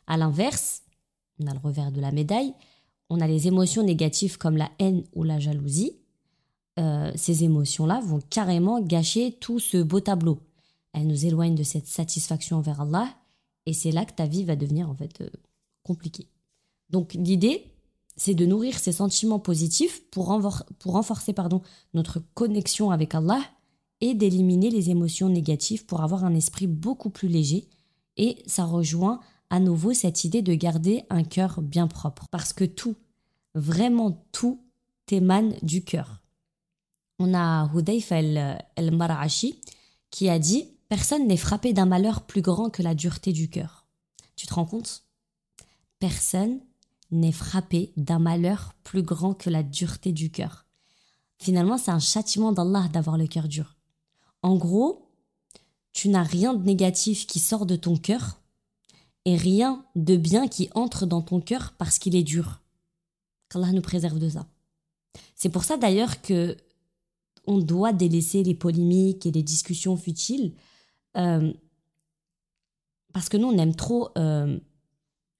À 0.07 0.17
l'inverse, 0.17 0.83
on 1.39 1.47
a 1.47 1.53
le 1.53 1.59
revers 1.59 1.91
de 1.91 2.01
la 2.01 2.11
médaille, 2.11 2.53
on 3.09 3.19
a 3.21 3.27
les 3.27 3.47
émotions 3.47 3.83
négatives 3.83 4.37
comme 4.37 4.57
la 4.57 4.69
haine 4.79 5.03
ou 5.15 5.23
la 5.23 5.39
jalousie. 5.39 5.97
Euh, 6.79 7.11
ces 7.15 7.43
émotions-là 7.43 7.99
vont 8.01 8.21
carrément 8.29 8.79
gâcher 8.79 9.33
tout 9.39 9.59
ce 9.59 9.77
beau 9.77 9.99
tableau. 9.99 10.39
Elles 10.93 11.07
nous 11.07 11.25
éloignent 11.25 11.55
de 11.55 11.63
cette 11.63 11.87
satisfaction 11.87 12.57
envers 12.57 12.81
Allah 12.81 13.09
et 13.65 13.73
c'est 13.73 13.91
là 13.91 14.05
que 14.05 14.13
ta 14.13 14.25
vie 14.25 14.45
va 14.45 14.55
devenir 14.55 14.89
en 14.89 14.95
fait 14.95 15.21
euh, 15.21 15.29
compliquée. 15.83 16.27
Donc 16.89 17.13
l'idée, 17.13 17.65
c'est 18.15 18.33
de 18.33 18.45
nourrir 18.45 18.77
ces 18.77 18.91
sentiments 18.91 19.39
positifs 19.39 20.01
pour, 20.11 20.27
renforcer 20.85 21.33
pardon, 21.33 21.61
notre 21.93 22.19
connexion 22.33 22.91
avec 22.91 23.15
Allah 23.15 23.41
et 24.01 24.13
d'éliminer 24.13 24.69
les 24.69 24.89
émotions 24.89 25.29
négatives 25.29 25.85
pour 25.85 26.01
avoir 26.01 26.25
un 26.25 26.33
esprit 26.33 26.67
beaucoup 26.67 27.09
plus 27.09 27.27
léger. 27.27 27.67
Et 28.17 28.43
ça 28.45 28.65
rejoint 28.65 29.19
à 29.49 29.59
nouveau 29.59 29.93
cette 29.93 30.23
idée 30.23 30.41
de 30.41 30.53
garder 30.53 31.03
un 31.09 31.23
cœur 31.23 31.61
bien 31.61 31.87
propre. 31.87 32.25
Parce 32.31 32.53
que 32.53 32.65
tout, 32.65 32.95
vraiment 33.55 34.25
tout, 34.31 34.59
émane 35.11 35.55
du 35.61 35.83
cœur. 35.83 36.21
On 37.19 37.33
a 37.33 37.69
Hudayf 37.73 38.11
el-Marashi 38.11 39.59
qui 40.11 40.29
a 40.29 40.39
dit 40.39 40.65
Personne 40.87 41.27
n'est 41.27 41.37
frappé 41.37 41.73
d'un 41.73 41.85
malheur 41.85 42.25
plus 42.25 42.41
grand 42.41 42.69
que 42.69 42.81
la 42.81 42.95
dureté 42.95 43.31
du 43.31 43.49
cœur. 43.49 43.85
Tu 44.35 44.47
te 44.47 44.53
rends 44.53 44.65
compte? 44.65 45.03
Personne 45.99 46.59
n'est 47.11 47.31
frappé 47.31 47.91
d'un 47.97 48.19
malheur 48.19 48.73
plus 48.83 49.03
grand 49.03 49.33
que 49.33 49.49
la 49.49 49.63
dureté 49.63 50.11
du 50.11 50.31
cœur. 50.31 50.65
Finalement, 51.37 51.77
c'est 51.77 51.91
un 51.91 51.99
châtiment 51.99 52.51
d'Allah 52.51 52.87
d'avoir 52.91 53.17
le 53.17 53.27
cœur 53.27 53.47
dur. 53.47 53.75
En 54.41 54.55
gros, 54.55 55.09
tu 55.93 56.09
n'as 56.09 56.23
rien 56.23 56.53
de 56.53 56.63
négatif 56.63 57.25
qui 57.27 57.39
sort 57.39 57.65
de 57.65 57.75
ton 57.75 57.97
cœur 57.97 58.39
et 59.25 59.35
rien 59.35 59.85
de 59.95 60.15
bien 60.15 60.47
qui 60.47 60.69
entre 60.75 61.05
dans 61.05 61.21
ton 61.21 61.41
cœur 61.41 61.73
parce 61.77 61.99
qu'il 61.99 62.15
est 62.15 62.23
dur. 62.23 62.61
Qu'Allah 63.49 63.71
nous 63.71 63.81
préserve 63.81 64.19
de 64.19 64.29
ça. 64.29 64.47
C'est 65.35 65.49
pour 65.49 65.63
ça 65.63 65.77
d'ailleurs 65.77 66.21
que 66.21 66.55
on 67.47 67.57
doit 67.57 67.93
délaisser 67.93 68.43
les 68.43 68.53
polémiques 68.53 69.25
et 69.25 69.31
les 69.31 69.41
discussions 69.41 69.97
futiles. 69.97 70.53
Euh, 71.17 71.51
Parce 73.11 73.27
que 73.27 73.37
nous, 73.37 73.47
on 73.47 73.57
aime 73.57 73.75
trop 73.75 74.09
euh, 74.17 74.59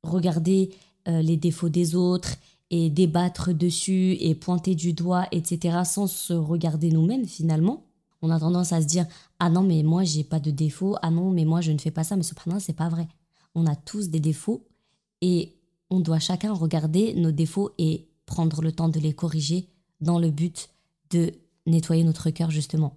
regarder 0.02 0.74
euh, 1.10 1.22
les 1.22 1.38
défauts 1.38 1.70
des 1.70 1.96
autres 1.96 2.36
et 2.72 2.90
débattre 2.90 3.54
dessus 3.54 4.16
et 4.20 4.36
pointer 4.36 4.76
du 4.76 4.94
doigt, 4.94 5.28
etc., 5.32 5.80
sans 5.86 6.08
se 6.08 6.34
regarder 6.34 6.92
nous-mêmes 6.92 7.26
finalement. 7.26 7.84
On 8.22 8.30
a 8.30 8.40
tendance 8.40 8.74
à 8.74 8.82
se 8.82 8.86
dire 8.86 9.06
Ah 9.40 9.50
non, 9.50 9.64
mais 9.64 9.84
moi, 9.84 10.04
j'ai 10.04 10.24
pas 10.24 10.40
de 10.40 10.52
défauts. 10.52 10.96
Ah 11.02 11.10
non, 11.10 11.32
mais 11.32 11.46
moi, 11.46 11.62
je 11.62 11.72
ne 11.72 11.78
fais 11.78 11.92
pas 11.92 12.04
ça. 12.04 12.16
Mais 12.16 12.24
cependant, 12.24 12.60
c'est 12.60 12.74
pas 12.74 12.90
vrai. 12.90 13.08
On 13.56 13.66
a 13.66 13.76
tous 13.76 14.10
des 14.10 14.20
défauts 14.20 14.68
et 15.22 15.56
on 15.90 16.00
doit 16.00 16.20
chacun 16.20 16.54
regarder 16.54 17.14
nos 17.16 17.32
défauts 17.32 17.72
et 17.78 18.08
prendre 18.26 18.62
le 18.62 18.72
temps 18.72 18.90
de 18.90 19.00
les 19.00 19.14
corriger 19.14 19.68
dans 20.02 20.20
le 20.20 20.30
but 20.30 20.70
de 21.10 21.34
nettoyer 21.66 22.04
notre 22.04 22.30
cœur, 22.30 22.52
justement. 22.52 22.96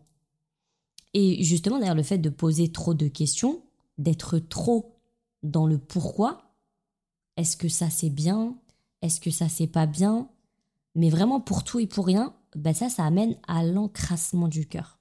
Et 1.14 1.42
justement, 1.45 1.78
d'ailleurs, 1.78 1.95
le 1.95 2.02
fait 2.02 2.19
de 2.19 2.31
poser 2.31 2.71
trop 2.71 2.95
de 2.95 3.09
questions, 3.09 3.62
d'être 3.99 4.38
trop 4.38 4.97
dans 5.42 5.66
le 5.66 5.78
pourquoi, 5.78 6.51
est-ce 7.36 7.56
que 7.56 7.68
ça 7.68 7.90
c'est 7.90 8.10
bien? 8.10 8.56
Est-ce 9.00 9.20
que 9.20 9.30
ça 9.30 9.48
c'est 9.48 9.66
pas 9.66 9.86
bien? 9.86 10.28
Mais 10.94 11.10
vraiment 11.10 11.40
pour 11.40 11.64
tout 11.64 11.80
et 11.80 11.86
pour 11.86 12.06
rien, 12.06 12.34
ben 12.54 12.74
ça, 12.74 12.90
ça 12.90 13.04
amène 13.04 13.36
à 13.48 13.64
l'encrassement 13.64 14.48
du 14.48 14.66
cœur. 14.66 14.98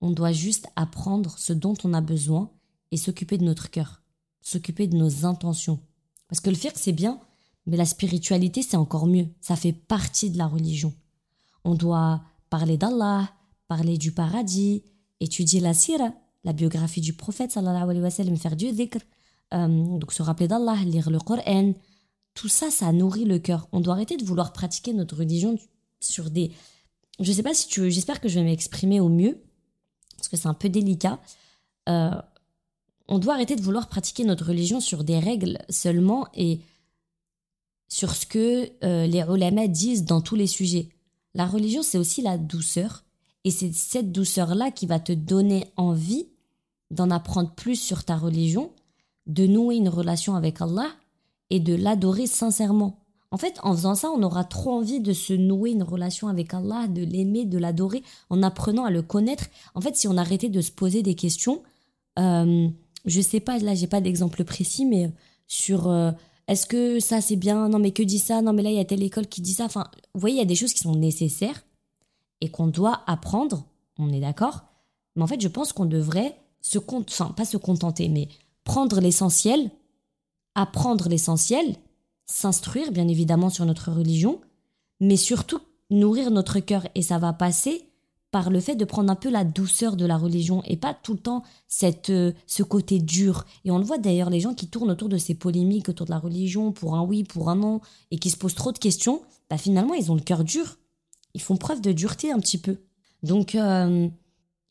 On 0.00 0.10
doit 0.10 0.32
juste 0.32 0.68
apprendre 0.76 1.38
ce 1.38 1.52
dont 1.52 1.74
on 1.84 1.92
a 1.92 2.00
besoin 2.00 2.50
et 2.90 2.96
s'occuper 2.96 3.36
de 3.36 3.44
notre 3.44 3.70
cœur, 3.70 4.02
s'occuper 4.40 4.86
de 4.86 4.96
nos 4.96 5.26
intentions. 5.26 5.80
Parce 6.28 6.40
que 6.40 6.50
le 6.50 6.56
fiqh 6.56 6.76
c'est 6.76 6.92
bien, 6.92 7.20
mais 7.66 7.76
la 7.76 7.84
spiritualité 7.84 8.62
c'est 8.62 8.76
encore 8.76 9.06
mieux. 9.06 9.28
Ça 9.40 9.56
fait 9.56 9.72
partie 9.72 10.30
de 10.30 10.38
la 10.38 10.46
religion. 10.46 10.94
On 11.64 11.74
doit 11.74 12.22
parler 12.48 12.78
d'Allah, 12.78 13.30
parler 13.68 13.98
du 13.98 14.12
paradis, 14.12 14.82
étudier 15.20 15.60
la 15.60 15.74
sira, 15.74 16.12
la 16.44 16.52
biographie 16.54 17.02
du 17.02 17.12
prophète, 17.12 17.52
sallallahu 17.52 17.82
alayhi 17.82 18.00
wa 18.00 18.10
sallam, 18.10 18.36
faire 18.36 18.56
du 18.56 18.72
dhikr, 18.72 18.98
donc 19.52 20.12
se 20.12 20.22
rappeler 20.22 20.48
d'Allah, 20.48 20.76
lire 20.84 21.10
le 21.10 21.18
Coran. 21.18 21.74
Tout 22.34 22.48
ça, 22.48 22.70
ça 22.70 22.92
nourrit 22.92 23.24
le 23.24 23.38
cœur. 23.38 23.68
On 23.72 23.80
doit 23.80 23.94
arrêter 23.94 24.16
de 24.16 24.24
vouloir 24.24 24.52
pratiquer 24.52 24.92
notre 24.92 25.16
religion 25.16 25.58
sur 26.00 26.30
des. 26.30 26.52
Je 27.18 27.32
sais 27.32 27.42
pas 27.42 27.54
si 27.54 27.68
tu. 27.68 27.90
J'espère 27.90 28.20
que 28.20 28.28
je 28.28 28.38
vais 28.38 28.44
m'exprimer 28.44 29.00
au 29.00 29.08
mieux, 29.08 29.42
parce 30.16 30.28
que 30.28 30.36
c'est 30.36 30.48
un 30.48 30.54
peu 30.54 30.68
délicat. 30.68 31.20
Euh, 31.88 32.10
on 33.08 33.18
doit 33.18 33.34
arrêter 33.34 33.56
de 33.56 33.62
vouloir 33.62 33.88
pratiquer 33.88 34.24
notre 34.24 34.46
religion 34.46 34.80
sur 34.80 35.02
des 35.02 35.18
règles 35.18 35.58
seulement 35.68 36.28
et 36.34 36.60
sur 37.88 38.14
ce 38.14 38.24
que 38.24 38.70
euh, 38.84 39.06
les 39.06 39.20
ulama 39.20 39.66
disent 39.66 40.04
dans 40.04 40.20
tous 40.20 40.36
les 40.36 40.46
sujets. 40.46 40.88
La 41.34 41.46
religion, 41.46 41.82
c'est 41.82 41.98
aussi 41.98 42.22
la 42.22 42.38
douceur, 42.38 43.04
et 43.44 43.50
c'est 43.50 43.72
cette 43.72 44.12
douceur-là 44.12 44.70
qui 44.70 44.86
va 44.86 45.00
te 45.00 45.12
donner 45.12 45.66
envie 45.76 46.28
d'en 46.90 47.10
apprendre 47.10 47.52
plus 47.54 47.76
sur 47.76 48.04
ta 48.04 48.16
religion, 48.16 48.72
de 49.30 49.46
nouer 49.46 49.76
une 49.76 49.88
relation 49.88 50.34
avec 50.34 50.60
Allah 50.60 50.90
et 51.48 51.60
de 51.60 51.74
l'adorer 51.74 52.26
sincèrement. 52.26 52.98
En 53.30 53.36
fait, 53.36 53.60
en 53.62 53.74
faisant 53.74 53.94
ça, 53.94 54.10
on 54.10 54.22
aura 54.22 54.44
trop 54.44 54.72
envie 54.72 55.00
de 55.00 55.12
se 55.12 55.32
nouer 55.32 55.70
une 55.70 55.84
relation 55.84 56.26
avec 56.28 56.52
Allah, 56.52 56.88
de 56.88 57.02
l'aimer, 57.02 57.44
de 57.44 57.58
l'adorer, 57.58 58.02
en 58.28 58.42
apprenant 58.42 58.84
à 58.84 58.90
le 58.90 59.02
connaître. 59.02 59.46
En 59.74 59.80
fait, 59.80 59.96
si 59.96 60.08
on 60.08 60.16
arrêtait 60.16 60.48
de 60.48 60.60
se 60.60 60.72
poser 60.72 61.02
des 61.02 61.14
questions, 61.14 61.62
euh, 62.18 62.68
je 63.06 63.20
sais 63.20 63.40
pas, 63.40 63.58
là, 63.58 63.74
j'ai 63.74 63.86
pas 63.86 64.00
d'exemple 64.00 64.44
précis, 64.44 64.84
mais 64.84 65.12
sur 65.46 65.88
euh, 65.88 66.10
est-ce 66.48 66.66
que 66.66 66.98
ça 66.98 67.20
c'est 67.20 67.36
bien, 67.36 67.68
non 67.68 67.78
mais 67.78 67.92
que 67.92 68.02
dit 68.02 68.18
ça, 68.18 68.42
non 68.42 68.52
mais 68.52 68.62
là 68.62 68.70
il 68.70 68.76
y 68.76 68.80
a 68.80 68.84
telle 68.84 69.02
école 69.02 69.28
qui 69.28 69.40
dit 69.40 69.54
ça. 69.54 69.64
Enfin, 69.64 69.86
vous 70.14 70.20
voyez, 70.20 70.36
il 70.36 70.38
y 70.38 70.42
a 70.42 70.46
des 70.46 70.56
choses 70.56 70.72
qui 70.72 70.80
sont 70.80 70.96
nécessaires, 70.96 71.64
et 72.40 72.48
qu'on 72.50 72.66
doit 72.66 73.02
apprendre, 73.06 73.64
on 73.98 74.12
est 74.12 74.20
d'accord, 74.20 74.64
mais 75.14 75.22
en 75.22 75.26
fait 75.26 75.40
je 75.40 75.48
pense 75.48 75.72
qu'on 75.72 75.86
devrait 75.86 76.36
se 76.60 76.78
enfin 76.78 77.32
pas 77.36 77.44
se 77.44 77.56
contenter, 77.56 78.08
mais 78.08 78.28
prendre 78.64 79.00
l'essentiel, 79.00 79.70
apprendre 80.54 81.08
l'essentiel, 81.08 81.76
s'instruire 82.26 82.92
bien 82.92 83.08
évidemment 83.08 83.50
sur 83.50 83.66
notre 83.66 83.90
religion, 83.90 84.40
mais 85.00 85.16
surtout 85.16 85.60
nourrir 85.90 86.30
notre 86.30 86.60
cœur 86.60 86.86
et 86.94 87.02
ça 87.02 87.18
va 87.18 87.32
passer 87.32 87.86
par 88.30 88.50
le 88.50 88.60
fait 88.60 88.76
de 88.76 88.84
prendre 88.84 89.10
un 89.10 89.16
peu 89.16 89.28
la 89.28 89.42
douceur 89.42 89.96
de 89.96 90.06
la 90.06 90.16
religion 90.16 90.62
et 90.64 90.76
pas 90.76 90.94
tout 90.94 91.14
le 91.14 91.18
temps 91.18 91.42
cette, 91.66 92.10
euh, 92.10 92.32
ce 92.46 92.62
côté 92.62 93.00
dur. 93.00 93.44
Et 93.64 93.72
on 93.72 93.78
le 93.78 93.84
voit 93.84 93.98
d'ailleurs, 93.98 94.30
les 94.30 94.38
gens 94.38 94.54
qui 94.54 94.68
tournent 94.68 94.92
autour 94.92 95.08
de 95.08 95.18
ces 95.18 95.34
polémiques 95.34 95.88
autour 95.88 96.06
de 96.06 96.12
la 96.12 96.20
religion, 96.20 96.70
pour 96.70 96.94
un 96.94 97.02
oui, 97.02 97.24
pour 97.24 97.50
un 97.50 97.56
non, 97.56 97.80
et 98.12 98.18
qui 98.18 98.30
se 98.30 98.36
posent 98.36 98.54
trop 98.54 98.70
de 98.70 98.78
questions, 98.78 99.22
bah 99.48 99.58
finalement 99.58 99.94
ils 99.94 100.12
ont 100.12 100.14
le 100.14 100.20
cœur 100.20 100.44
dur 100.44 100.76
ils 101.34 101.40
font 101.40 101.56
preuve 101.56 101.80
de 101.80 101.92
dureté 101.92 102.32
un 102.32 102.38
petit 102.38 102.58
peu. 102.58 102.78
Donc, 103.22 103.54
euh, 103.54 104.08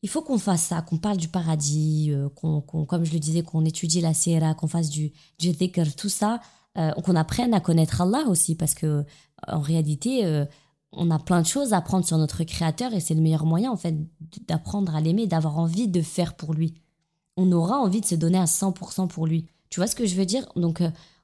il 0.02 0.08
faut 0.08 0.22
qu'on 0.22 0.38
fasse 0.38 0.62
ça, 0.62 0.82
qu'on 0.82 0.98
parle 0.98 1.16
du 1.16 1.28
paradis, 1.28 2.10
euh, 2.10 2.28
qu'on, 2.30 2.60
comme 2.62 3.04
je 3.04 3.12
le 3.12 3.18
disais, 3.18 3.42
qu'on 3.42 3.64
étudie 3.64 4.00
la 4.00 4.14
sira, 4.14 4.54
qu'on 4.54 4.66
fasse 4.66 4.88
du, 4.88 5.12
du 5.38 5.54
tout 5.96 6.08
ça, 6.08 6.40
euh, 6.78 6.92
qu'on 6.92 7.16
apprenne 7.16 7.54
à 7.54 7.60
connaître 7.60 8.00
Allah 8.00 8.24
aussi, 8.28 8.54
parce 8.54 8.74
que 8.74 9.04
en 9.46 9.60
réalité, 9.60 10.44
on 10.92 11.10
a 11.10 11.18
plein 11.18 11.40
de 11.40 11.46
choses 11.46 11.72
à 11.72 11.78
apprendre 11.78 12.06
sur 12.06 12.18
notre 12.18 12.44
Créateur 12.44 12.92
et 12.92 13.00
c'est 13.00 13.14
le 13.14 13.22
meilleur 13.22 13.46
moyen 13.46 13.70
en 13.72 13.76
fait 13.76 13.96
d'apprendre 14.46 14.94
à 14.94 15.00
l'aimer, 15.00 15.26
d'avoir 15.26 15.58
envie 15.58 15.88
de 15.88 16.02
faire 16.02 16.34
pour 16.34 16.52
lui. 16.52 16.74
On 17.38 17.50
aura 17.52 17.78
envie 17.78 18.02
de 18.02 18.06
se 18.06 18.14
donner 18.14 18.38
à 18.38 18.44
100% 18.44 19.08
pour 19.08 19.26
lui. 19.26 19.46
Tu 19.70 19.80
vois 19.80 19.86
ce 19.86 19.96
que 19.96 20.04
je 20.04 20.14
veux 20.14 20.26
dire? 20.26 20.46
Donc, 20.56 20.82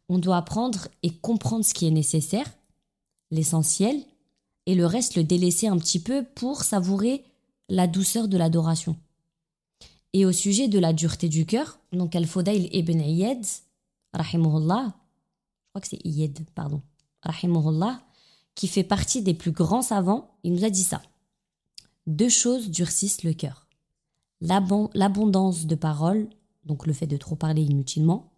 on 0.08 0.18
doit 0.18 0.36
apprendre 0.36 0.88
et 1.02 1.10
comprendre 1.10 1.64
ce 1.64 1.74
qui 1.74 1.86
est 1.86 1.90
nécessaire, 1.90 2.46
l'essentiel, 3.30 4.00
et 4.66 4.74
le 4.74 4.86
reste 4.86 5.16
le 5.16 5.24
délaisser 5.24 5.68
un 5.68 5.78
petit 5.78 6.00
peu 6.00 6.24
pour 6.24 6.62
savourer 6.62 7.24
la 7.68 7.86
douceur 7.86 8.28
de 8.28 8.36
l'adoration. 8.36 8.96
Et 10.12 10.24
au 10.24 10.32
sujet 10.32 10.68
de 10.68 10.78
la 10.78 10.92
dureté 10.92 11.28
du 11.28 11.46
cœur, 11.46 11.78
donc 11.92 12.14
Al-Fodayl 12.14 12.74
ibn 12.74 13.00
Iyad, 13.00 13.44
rahimahullah, 14.12 14.86
je 14.86 15.68
crois 15.70 15.80
que 15.80 15.88
c'est 15.88 16.04
Iyad, 16.06 16.38
pardon, 16.54 16.80
rahimahullah, 17.22 18.02
qui 18.54 18.68
fait 18.68 18.84
partie 18.84 19.22
des 19.22 19.34
plus 19.34 19.52
grands 19.52 19.82
savants, 19.82 20.30
il 20.42 20.54
nous 20.54 20.64
a 20.64 20.70
dit 20.70 20.84
ça. 20.84 21.02
Deux 22.06 22.28
choses 22.28 22.70
durcissent 22.70 23.24
le 23.24 23.34
cœur. 23.34 23.66
L'abondance 24.40 25.66
de 25.66 25.74
paroles, 25.74 26.28
donc 26.64 26.86
le 26.86 26.92
fait 26.92 27.06
de 27.06 27.16
trop 27.16 27.36
parler 27.36 27.62
inutilement, 27.62 28.32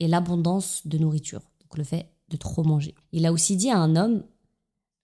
et 0.00 0.08
l'abondance 0.08 0.86
de 0.86 0.98
nourriture, 0.98 1.42
donc 1.60 1.78
le 1.78 1.84
fait 1.84 2.10
de 2.28 2.36
trop 2.36 2.62
manger. 2.62 2.94
Il 3.12 3.26
a 3.26 3.32
aussi 3.32 3.56
dit 3.56 3.70
à 3.70 3.78
un 3.78 3.96
homme 3.96 4.24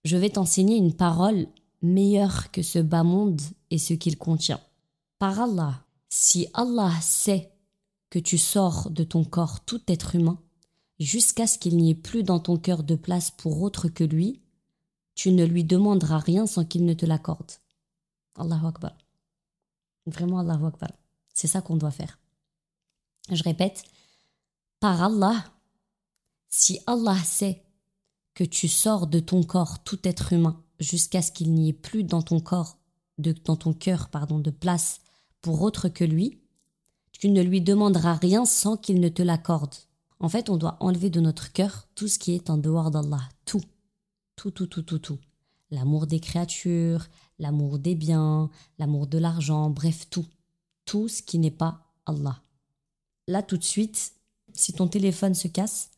je 0.03 0.17
vais 0.17 0.29
t'enseigner 0.29 0.77
une 0.77 0.93
parole 0.93 1.47
meilleure 1.81 2.51
que 2.51 2.61
ce 2.61 2.79
bas 2.79 3.03
monde 3.03 3.41
et 3.69 3.77
ce 3.77 3.93
qu'il 3.93 4.17
contient. 4.17 4.61
Par 5.19 5.39
Allah, 5.39 5.85
si 6.09 6.47
Allah 6.53 6.91
sait 7.01 7.51
que 8.09 8.19
tu 8.19 8.37
sors 8.37 8.89
de 8.89 9.03
ton 9.03 9.23
corps 9.23 9.61
tout 9.61 9.81
être 9.87 10.15
humain, 10.15 10.39
jusqu'à 10.99 11.47
ce 11.47 11.57
qu'il 11.57 11.77
n'y 11.77 11.91
ait 11.91 11.95
plus 11.95 12.23
dans 12.23 12.39
ton 12.39 12.57
cœur 12.57 12.83
de 12.83 12.95
place 12.95 13.31
pour 13.31 13.61
autre 13.61 13.87
que 13.87 14.03
lui, 14.03 14.41
tu 15.15 15.31
ne 15.31 15.45
lui 15.45 15.63
demanderas 15.63 16.19
rien 16.19 16.45
sans 16.45 16.65
qu'il 16.65 16.85
ne 16.85 16.93
te 16.93 17.05
l'accorde. 17.05 17.51
Allahu 18.35 18.67
Akbar. 18.67 18.93
Vraiment 20.05 20.39
Allahu 20.39 20.65
Akbar. 20.65 20.91
C'est 21.33 21.47
ça 21.47 21.61
qu'on 21.61 21.77
doit 21.77 21.91
faire. 21.91 22.19
Je 23.31 23.43
répète, 23.43 23.83
par 24.79 25.01
Allah, 25.01 25.43
si 26.49 26.79
Allah 26.85 27.17
sait 27.23 27.63
que 28.33 28.43
tu 28.43 28.67
sors 28.67 29.07
de 29.07 29.19
ton 29.19 29.43
corps 29.43 29.83
tout 29.83 29.99
être 30.03 30.33
humain 30.33 30.61
jusqu'à 30.81 31.21
ce 31.21 31.31
qu'il 31.31 31.53
n'y 31.53 31.69
ait 31.69 31.73
plus 31.73 32.03
dans 32.03 32.21
ton 32.21 32.41
corps, 32.41 32.77
de, 33.17 33.33
dans 33.45 33.55
ton 33.55 33.73
cœur, 33.73 34.09
pardon, 34.09 34.39
de 34.39 34.51
place 34.51 34.99
pour 35.41 35.61
autre 35.61 35.87
que 35.87 36.03
lui, 36.03 36.39
tu 37.13 37.29
ne 37.29 37.41
lui 37.41 37.61
demanderas 37.61 38.15
rien 38.15 38.45
sans 38.45 38.77
qu'il 38.77 38.99
ne 38.99 39.09
te 39.09 39.21
l'accorde. 39.21 39.75
En 40.19 40.27
fait, 40.27 40.49
on 40.49 40.57
doit 40.57 40.77
enlever 40.79 41.09
de 41.09 41.21
notre 41.21 41.51
cœur 41.51 41.87
tout 41.95 42.07
ce 42.07 42.19
qui 42.19 42.33
est 42.33 42.49
en 42.49 42.57
dehors 42.57 42.91
d'Allah, 42.91 43.21
tout, 43.45 43.61
tout, 44.35 44.51
tout, 44.51 44.67
tout, 44.67 44.81
tout, 44.81 44.99
tout. 44.99 45.19
L'amour 45.69 46.07
des 46.07 46.19
créatures, 46.19 47.07
l'amour 47.39 47.79
des 47.79 47.95
biens, 47.95 48.49
l'amour 48.77 49.07
de 49.07 49.17
l'argent, 49.17 49.69
bref, 49.69 50.07
tout. 50.09 50.25
Tout 50.85 51.07
ce 51.07 51.21
qui 51.21 51.37
n'est 51.39 51.51
pas 51.51 51.93
Allah. 52.05 52.41
Là, 53.27 53.41
tout 53.43 53.57
de 53.57 53.63
suite, 53.63 54.13
si 54.53 54.73
ton 54.73 54.87
téléphone 54.87 55.35
se 55.35 55.47
casse, 55.47 55.91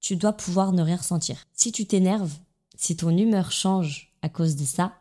tu 0.00 0.16
dois 0.16 0.32
pouvoir 0.32 0.72
ne 0.72 0.82
rien 0.82 0.96
ressentir. 0.96 1.46
Si 1.52 1.72
tu 1.72 1.86
t'énerves, 1.86 2.36
si 2.76 2.96
ton 2.96 3.16
humeur 3.16 3.50
change 3.50 4.05
à 4.22 4.28
cause 4.28 4.56
de 4.56 4.64
ça, 4.64 4.96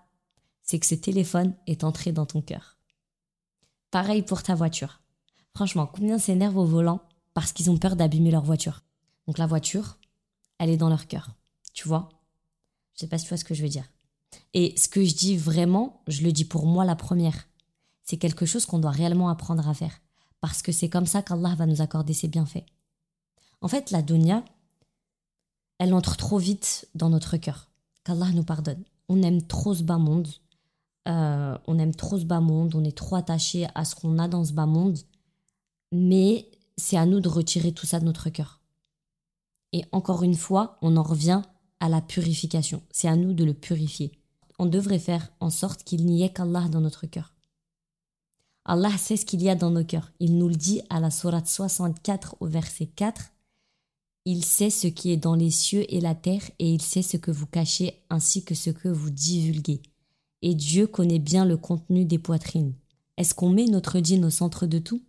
c'est 0.62 0.80
que 0.80 0.86
ce 0.86 0.96
téléphone 0.96 1.56
est 1.68 1.84
entré 1.84 2.12
dans 2.12 2.26
ton 2.26 2.42
cœur. 2.42 2.78
Pareil 3.92 4.24
pour 4.24 4.44
ta 4.44 4.56
voiture. 4.56 5.02
Franchement, 5.54 5.88
combien 5.88 6.18
s'énervent 6.18 6.58
au 6.58 6.66
volant 6.66 7.02
parce 7.34 7.54
qu'ils 7.54 7.70
ont 7.70 7.78
peur 7.78 7.96
d'abîmer 7.96 8.32
leur 8.32 8.44
voiture? 8.44 8.84
Donc 9.28 9.38
la 9.38 9.48
voiture, 9.48 9.98
elle 10.58 10.70
est 10.70 10.78
dans 10.78 10.90
leur 10.90 11.08
cœur. 11.08 11.32
Tu 11.74 11.88
vois? 11.88 12.10
Je 12.94 13.02
sais 13.02 13.08
pas 13.08 13.18
si 13.18 13.26
tu 13.26 13.30
vois 13.30 13.38
ce 13.38 13.46
que 13.46 13.54
je 13.54 13.62
veux 13.62 13.70
dire. 13.70 13.90
Et 14.54 14.76
ce 14.78 14.88
que 14.88 15.04
je 15.04 15.16
dis 15.16 15.38
vraiment, 15.38 16.02
je 16.08 16.24
le 16.24 16.32
dis 16.32 16.46
pour 16.46 16.66
moi 16.66 16.84
la 16.86 16.96
première. 16.96 17.48
C'est 18.04 18.18
quelque 18.18 18.46
chose 18.46 18.66
qu'on 18.66 18.80
doit 18.80 18.92
réellement 18.92 19.30
apprendre 19.30 19.68
à 19.68 19.74
faire. 19.74 20.02
Parce 20.42 20.62
que 20.62 20.72
c'est 20.72 20.90
comme 20.90 21.06
ça 21.06 21.22
qu'Allah 21.22 21.56
va 21.56 21.66
nous 21.66 21.82
accorder 21.82 22.14
ses 22.14 22.28
bienfaits. 22.28 22.66
En 23.62 23.68
fait, 23.68 23.92
la 23.92 24.02
dunya, 24.02 24.44
elle 25.80 25.94
entre 25.94 26.18
trop 26.18 26.38
vite 26.38 26.88
dans 26.96 27.10
notre 27.10 27.38
cœur. 27.38 27.70
Qu'Allah 28.04 28.32
nous 28.32 28.44
pardonne. 28.44 28.84
On 29.10 29.22
aime 29.22 29.42
trop 29.42 29.74
ce 29.74 29.84
bas 29.84 29.98
monde. 29.98 30.28
Euh, 31.08 31.58
on 31.68 31.78
aime 31.78 31.94
trop 31.94 32.18
ce 32.18 32.26
bas 32.26 32.40
monde. 32.40 32.76
On 32.76 32.84
est 32.84 32.98
trop 32.98 33.16
attaché 33.16 33.68
à 33.76 33.86
ce 33.86 33.96
qu'on 33.96 34.18
a 34.18 34.28
dans 34.28 34.44
ce 34.44 34.54
bas 34.54 34.66
monde. 34.66 34.98
Mais 35.92 36.50
c'est 36.78 36.98
à 36.98 37.06
nous 37.06 37.20
de 37.20 37.30
retirer 37.30 37.72
tout 37.72 37.86
ça 37.86 38.00
de 38.00 38.06
notre 38.06 38.30
cœur. 38.30 38.62
Et 39.72 39.84
encore 39.92 40.24
une 40.24 40.36
fois, 40.36 40.78
on 40.82 40.98
en 40.98 41.04
revient 41.04 41.42
à 41.80 41.90
la 41.90 42.02
purification. 42.02 42.82
C'est 42.92 43.08
à 43.08 43.16
nous 43.16 43.34
de 43.34 43.44
le 43.44 43.54
purifier. 43.54 44.12
On 44.58 44.66
devrait 44.66 45.00
faire 45.00 45.32
en 45.40 45.50
sorte 45.50 45.84
qu'il 45.84 46.06
n'y 46.06 46.24
ait 46.24 46.30
qu'Allah 46.30 46.68
dans 46.70 46.82
notre 46.82 47.06
cœur. 47.06 47.34
Allah 48.64 48.98
sait 48.98 49.18
ce 49.18 49.26
qu'il 49.26 49.44
y 49.44 49.50
a 49.50 49.56
dans 49.56 49.70
nos 49.70 49.84
cœurs. 49.84 50.12
Il 50.20 50.38
nous 50.38 50.48
le 50.48 50.56
dit 50.56 50.82
à 50.90 51.00
la 51.00 51.12
sourate 51.12 51.48
64 51.48 52.38
au 52.40 52.48
verset 52.48 52.88
4. 52.88 53.32
Il 54.28 54.44
sait 54.44 54.72
ce 54.72 54.88
qui 54.88 55.12
est 55.12 55.18
dans 55.18 55.36
les 55.36 55.52
cieux 55.52 55.86
et 55.94 56.02
la 56.02 56.16
terre 56.16 56.50
et 56.58 56.74
il 56.74 56.82
sait 56.82 57.04
ce 57.04 57.16
que 57.16 57.30
vous 57.30 57.46
cachez 57.46 58.02
ainsi 58.10 58.44
que 58.44 58.56
ce 58.56 58.72
que 58.72 58.88
vous 58.90 59.12
divulguez. 59.12 59.84
Et 60.42 60.56
Dieu 60.56 60.88
connaît 60.88 61.20
bien 61.20 61.46
le 61.46 61.58
contenu 61.58 62.06
des 62.06 62.18
poitrines. 62.18 62.74
Est-ce 63.18 63.36
qu'on 63.36 63.50
met 63.50 63.66
notre 63.66 64.00
dîne 64.00 64.26
au 64.26 64.32
centre 64.32 64.66
de 64.66 64.80
tout? 64.80 65.04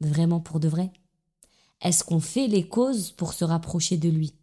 Vraiment 0.00 0.40
pour 0.40 0.58
de 0.58 0.68
vrai? 0.68 0.92
Est-ce 1.80 2.02
qu'on 2.02 2.18
fait 2.18 2.48
les 2.48 2.68
causes 2.68 3.12
pour 3.12 3.34
se 3.34 3.44
rapprocher 3.44 3.96
de 3.96 4.08
lui? 4.08 4.34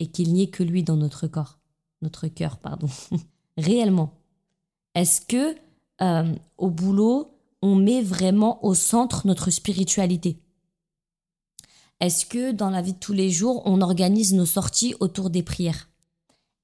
Et 0.00 0.08
qu'il 0.08 0.32
n'y 0.32 0.42
ait 0.42 0.50
que 0.50 0.64
lui 0.64 0.82
dans 0.82 0.96
notre 0.96 1.28
corps 1.28 1.60
Notre 2.02 2.26
cœur, 2.26 2.58
pardon. 2.58 2.88
Réellement. 3.56 4.14
Est-ce 4.94 5.20
que 5.20 5.56
euh, 6.00 6.34
au 6.56 6.70
boulot, 6.70 7.38
on 7.62 7.76
met 7.76 8.02
vraiment 8.02 8.64
au 8.64 8.74
centre 8.74 9.26
notre 9.28 9.50
spiritualité? 9.50 10.40
Est-ce 12.00 12.26
que 12.26 12.52
dans 12.52 12.70
la 12.70 12.80
vie 12.80 12.92
de 12.92 12.98
tous 12.98 13.12
les 13.12 13.30
jours, 13.30 13.62
on 13.64 13.80
organise 13.80 14.32
nos 14.32 14.46
sorties 14.46 14.94
autour 15.00 15.30
des 15.30 15.42
prières? 15.42 15.88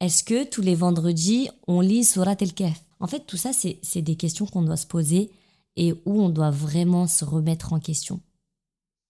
Est-ce 0.01 0.23
que 0.23 0.45
tous 0.45 0.63
les 0.63 0.75
vendredis, 0.75 1.49
on 1.67 1.81
lit 1.81 2.05
Surat 2.05 2.37
el-Kahf 2.39 2.85
En 3.01 3.07
fait, 3.07 3.27
tout 3.27 3.37
ça, 3.37 3.51
c'est 3.53 4.03
des 4.03 4.17
questions 4.17 4.47
qu'on 4.47 4.63
doit 4.63 4.77
se 4.77 4.87
poser 4.87 5.31
et 5.77 5.93
où 6.05 6.23
on 6.23 6.29
doit 6.29 6.51
vraiment 6.51 7.07
se 7.07 7.25
remettre 7.25 7.73
en 7.73 7.81
question. 7.81 8.21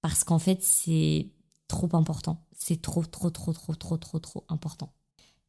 Parce 0.00 0.24
qu'en 0.24 0.38
fait, 0.38 0.62
c'est 0.62 1.28
trop 1.68 1.88
important. 1.94 2.46
C'est 2.56 2.80
trop, 2.80 3.04
trop, 3.04 3.30
trop, 3.30 3.52
trop, 3.52 3.74
trop, 3.74 3.96
trop, 3.96 4.18
trop 4.18 4.44
important. 4.48 4.92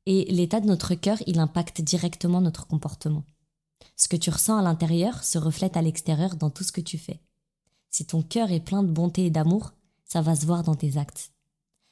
Et 0.06 0.26
l'état 0.26 0.60
de 0.60 0.68
notre 0.68 0.94
cœur, 0.96 1.18
il 1.26 1.40
impacte 1.40 1.82
directement 1.82 2.42
notre 2.42 2.68
comportement. 2.68 3.24
Ce 3.96 4.08
que 4.08 4.18
tu 4.18 4.30
ressens 4.30 4.58
à 4.58 4.62
l'intérieur 4.62 5.24
se 5.24 5.38
reflète 5.38 5.78
à 5.78 5.82
l'extérieur 5.82 6.36
dans 6.36 6.50
tout 6.50 6.64
ce 6.64 6.72
que 6.72 6.82
tu 6.82 6.98
fais. 6.98 7.20
Si 7.90 8.06
ton 8.06 8.22
cœur 8.22 8.52
est 8.52 8.60
plein 8.60 8.84
de 8.84 8.92
bonté 8.92 9.26
et 9.26 9.30
d'amour, 9.30 9.74
ça 10.06 10.22
va 10.22 10.36
se 10.36 10.46
voir 10.46 10.64
dans 10.64 10.76
tes 10.76 10.98
actes. 10.98 11.32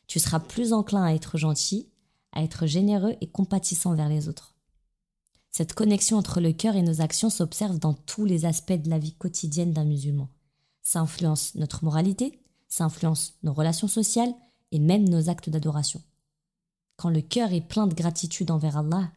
Tu 0.08 0.20
seras 0.20 0.39
plus 0.39 0.74
enclin 0.74 1.03
à 1.03 1.13
être 1.13 1.38
gentil, 1.38 1.89
à 2.32 2.43
être 2.43 2.65
généreux 2.65 3.15
et 3.22 3.27
compatissant 3.27 3.96
vers 3.96 4.10
les 4.10 4.29
autres. 4.29 4.55
Cette 5.50 5.74
connexion 5.74 6.17
entre 6.17 6.41
le 6.41 6.51
cœur 6.51 6.75
et 6.75 6.82
nos 6.82 7.01
actions 7.01 7.29
s'observe 7.29 7.77
dans 7.77 7.93
tous 7.93 8.25
les 8.25 8.46
aspects 8.46 8.74
de 8.74 8.89
la 8.89 8.98
vie 8.98 9.13
quotidienne 9.13 9.72
d'un 9.72 9.86
musulman. 9.86 10.29
Ça 10.82 11.00
influence 11.00 11.53
notre 11.55 11.84
moralité, 11.84 12.39
ça 12.67 12.86
influence 12.86 13.36
nos 13.43 13.53
relations 13.53 13.88
sociales 13.88 14.34
et 14.72 14.79
même 14.79 15.08
nos 15.08 15.29
actes 15.29 15.50
d'adoration. 15.50 16.01
Quand 16.96 17.10
le 17.10 17.22
cœur 17.22 17.53
est 17.53 17.62
plein 17.62 17.86
de 17.86 17.93
gratitude 17.93 18.50
envers 18.50 18.77
Allah, 18.77 19.12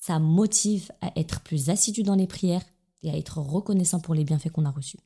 ça 0.00 0.18
motive 0.18 0.92
à 1.00 1.10
être 1.18 1.40
plus 1.40 1.70
assidu 1.70 2.02
dans 2.02 2.14
les 2.14 2.26
prières 2.26 2.64
et 3.02 3.10
à 3.10 3.16
être 3.16 3.38
reconnaissant 3.38 4.00
pour 4.00 4.14
les 4.14 4.24
bienfaits 4.24 4.50
qu'on 4.50 4.64
a 4.64 4.70
reçus. 4.70 5.00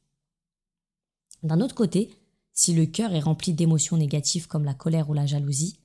D'un 1.42 1.60
autre 1.60 1.74
côté, 1.74 2.10
si 2.58 2.74
le 2.74 2.86
cœur 2.86 3.12
est 3.14 3.20
rempli 3.20 3.52
d'émotions 3.52 3.96
négatives 3.96 4.48
comme 4.48 4.64
la 4.64 4.74
colère 4.74 5.08
ou 5.08 5.14
la 5.14 5.26
jalousie, 5.26 5.78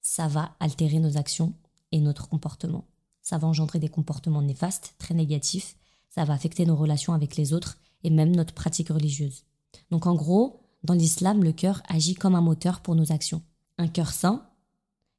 ça 0.00 0.26
va 0.26 0.56
altérer 0.58 0.98
nos 0.98 1.16
actions 1.16 1.54
et 1.92 2.00
notre 2.00 2.28
comportement. 2.28 2.88
Ça 3.22 3.38
va 3.38 3.46
engendrer 3.46 3.78
des 3.78 3.88
comportements 3.88 4.42
néfastes, 4.42 4.96
très 4.98 5.14
négatifs, 5.14 5.76
ça 6.10 6.24
va 6.24 6.34
affecter 6.34 6.66
nos 6.66 6.74
relations 6.74 7.12
avec 7.12 7.36
les 7.36 7.52
autres 7.52 7.78
et 8.02 8.10
même 8.10 8.34
notre 8.34 8.52
pratique 8.52 8.88
religieuse. 8.88 9.44
Donc 9.92 10.08
en 10.08 10.16
gros, 10.16 10.60
dans 10.82 10.94
l'islam, 10.94 11.44
le 11.44 11.52
cœur 11.52 11.84
agit 11.88 12.16
comme 12.16 12.34
un 12.34 12.40
moteur 12.40 12.80
pour 12.80 12.96
nos 12.96 13.12
actions. 13.12 13.42
Un 13.78 13.86
cœur 13.86 14.10
sain 14.10 14.44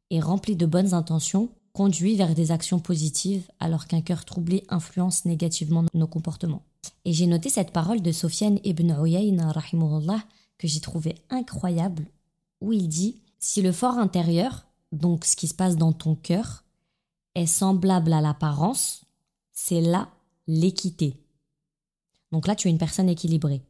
et 0.10 0.20
rempli 0.20 0.58
de 0.58 0.66
bonnes 0.66 0.94
intentions 0.94 1.48
conduit 1.72 2.18
vers 2.18 2.36
des 2.36 2.52
actions 2.52 2.80
positives 2.80 3.50
alors 3.62 3.88
qu'un 3.88 4.02
cœur 4.02 4.26
troublé 4.26 4.66
influence 4.68 5.24
négativement 5.24 5.86
nos 5.94 6.08
comportements. 6.08 6.66
Et 7.06 7.14
j'ai 7.14 7.26
noté 7.26 7.48
cette 7.48 7.72
parole 7.72 8.02
de 8.02 8.12
Sofiane 8.12 8.60
ibn 8.66 8.94
Uyayna 9.02 9.54
que 10.60 10.68
j'ai 10.68 10.82
trouvé 10.82 11.16
incroyable 11.32 12.06
où 12.62 12.72
il 12.72 12.88
dit 12.88 13.24
si 13.40 13.64
le 13.64 13.72
fort 13.72 13.98
intérieur, 13.98 14.68
donc 14.92 15.26
ce 15.26 15.36
qui 15.36 15.48
se 15.48 15.56
passe 15.56 15.78
dans 15.78 15.94
ton 15.94 16.16
cœur, 16.16 16.64
est 17.34 17.48
semblable 17.48 18.14
à 18.14 18.22
l'apparence, 18.22 19.06
c'est 19.52 19.82
là 19.82 20.10
l'équité. 20.46 21.16
Donc 22.32 22.48
là, 22.48 22.56
tu 22.56 22.68
es 22.68 22.72
une 22.72 22.78
personne 22.78 23.10
équilibrée. 23.10 23.64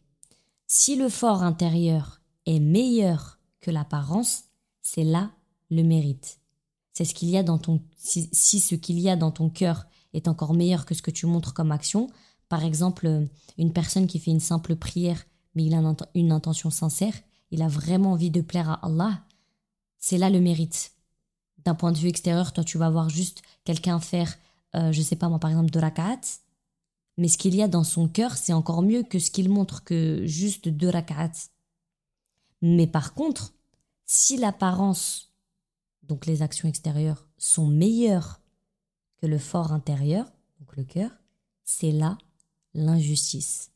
Si 0.68 0.96
le 0.96 1.10
fort 1.10 1.44
intérieur 1.44 2.22
est 2.46 2.60
meilleur 2.60 3.40
que 3.62 3.72
l'apparence, 3.72 4.46
c'est 4.82 5.04
là 5.04 5.32
le 5.70 5.84
mérite. 5.84 6.40
C'est 6.94 7.06
ce 7.06 7.14
qu'il 7.14 7.30
y 7.30 7.38
a 7.38 7.44
dans 7.44 7.60
ton 7.60 7.82
si, 7.98 8.60
ce 8.60 8.76
qu'il 8.76 9.00
y 9.00 9.10
a 9.10 9.16
dans 9.16 9.32
ton 9.32 9.50
cœur 9.50 9.86
est 10.14 10.28
encore 10.28 10.54
meilleur 10.54 10.86
que 10.86 10.96
ce 10.96 11.02
que 11.02 11.12
tu 11.12 11.28
montres 11.28 11.54
comme 11.54 11.72
action. 11.72 12.10
Par 12.50 12.64
exemple, 12.64 13.28
une 13.58 13.74
personne 13.74 14.08
qui 14.08 14.20
fait 14.20 14.32
une 14.32 14.40
simple 14.40 14.76
prière, 14.76 15.24
mais 15.60 15.66
il 15.66 15.74
a 15.74 15.96
une 16.16 16.32
intention 16.32 16.70
sincère, 16.70 17.14
il 17.52 17.62
a 17.62 17.68
vraiment 17.68 18.14
envie 18.14 18.32
de 18.32 18.40
plaire 18.40 18.70
à 18.70 18.86
Allah, 18.86 19.26
c'est 19.98 20.18
là 20.18 20.30
le 20.30 20.40
mérite. 20.40 20.94
D'un 21.66 21.76
point 21.76 21.92
de 21.92 21.98
vue 21.98 22.08
extérieur, 22.08 22.54
toi, 22.54 22.64
tu 22.64 22.78
vas 22.78 22.90
voir 22.90 23.10
juste 23.10 23.42
quelqu'un 23.66 24.00
faire, 24.00 24.38
euh, 24.76 24.94
je 24.94 25.02
sais 25.02 25.18
pas 25.18 25.28
moi, 25.28 25.40
par 25.40 25.50
exemple, 25.50 25.72
de 25.72 25.80
rak'at, 25.80 26.22
mais 27.18 27.28
ce 27.28 27.38
qu'il 27.38 27.56
y 27.56 27.62
a 27.62 27.68
dans 27.68 27.84
son 27.84 28.08
cœur, 28.08 28.38
c'est 28.38 28.54
encore 28.54 28.82
mieux 28.82 29.04
que 29.04 29.20
ce 29.20 29.32
qu'il 29.32 29.50
montre 29.50 29.84
que 29.84 30.26
juste 30.26 30.70
deux 30.70 30.88
rak'at. 30.88 31.34
Mais 32.62 32.88
par 32.88 33.14
contre, 33.14 33.52
si 34.06 34.38
l'apparence 34.38 35.30
donc 36.10 36.26
les 36.26 36.42
actions 36.42 36.68
extérieures, 36.68 37.28
sont 37.38 37.68
meilleures 37.68 38.42
que 39.18 39.28
le 39.28 39.38
fort 39.38 39.72
intérieur, 39.72 40.26
donc 40.60 40.76
le 40.76 40.84
cœur, 40.84 41.12
c'est 41.64 41.92
là 41.92 42.18
l'injustice. 42.74 43.72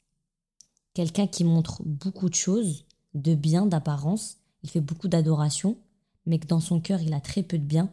Quelqu'un 0.93 1.27
qui 1.27 1.43
montre 1.43 1.82
beaucoup 1.84 2.29
de 2.29 2.36
choses, 2.36 2.86
de 3.13 3.36
bien, 3.36 3.65
d'apparence, 3.65 4.38
il 4.63 4.69
fait 4.69 4.82
beaucoup 4.82 5.08
d'adoration, 5.08 5.77
mais 6.25 6.39
que 6.39 6.47
dans 6.47 6.60
son 6.60 6.79
cœur 6.79 7.01
il 7.01 7.13
a 7.13 7.19
très 7.19 7.43
peu 7.43 7.58
de 7.58 7.63
bien, 7.63 7.89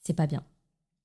c'est 0.00 0.14
pas 0.14 0.26
bien. 0.26 0.44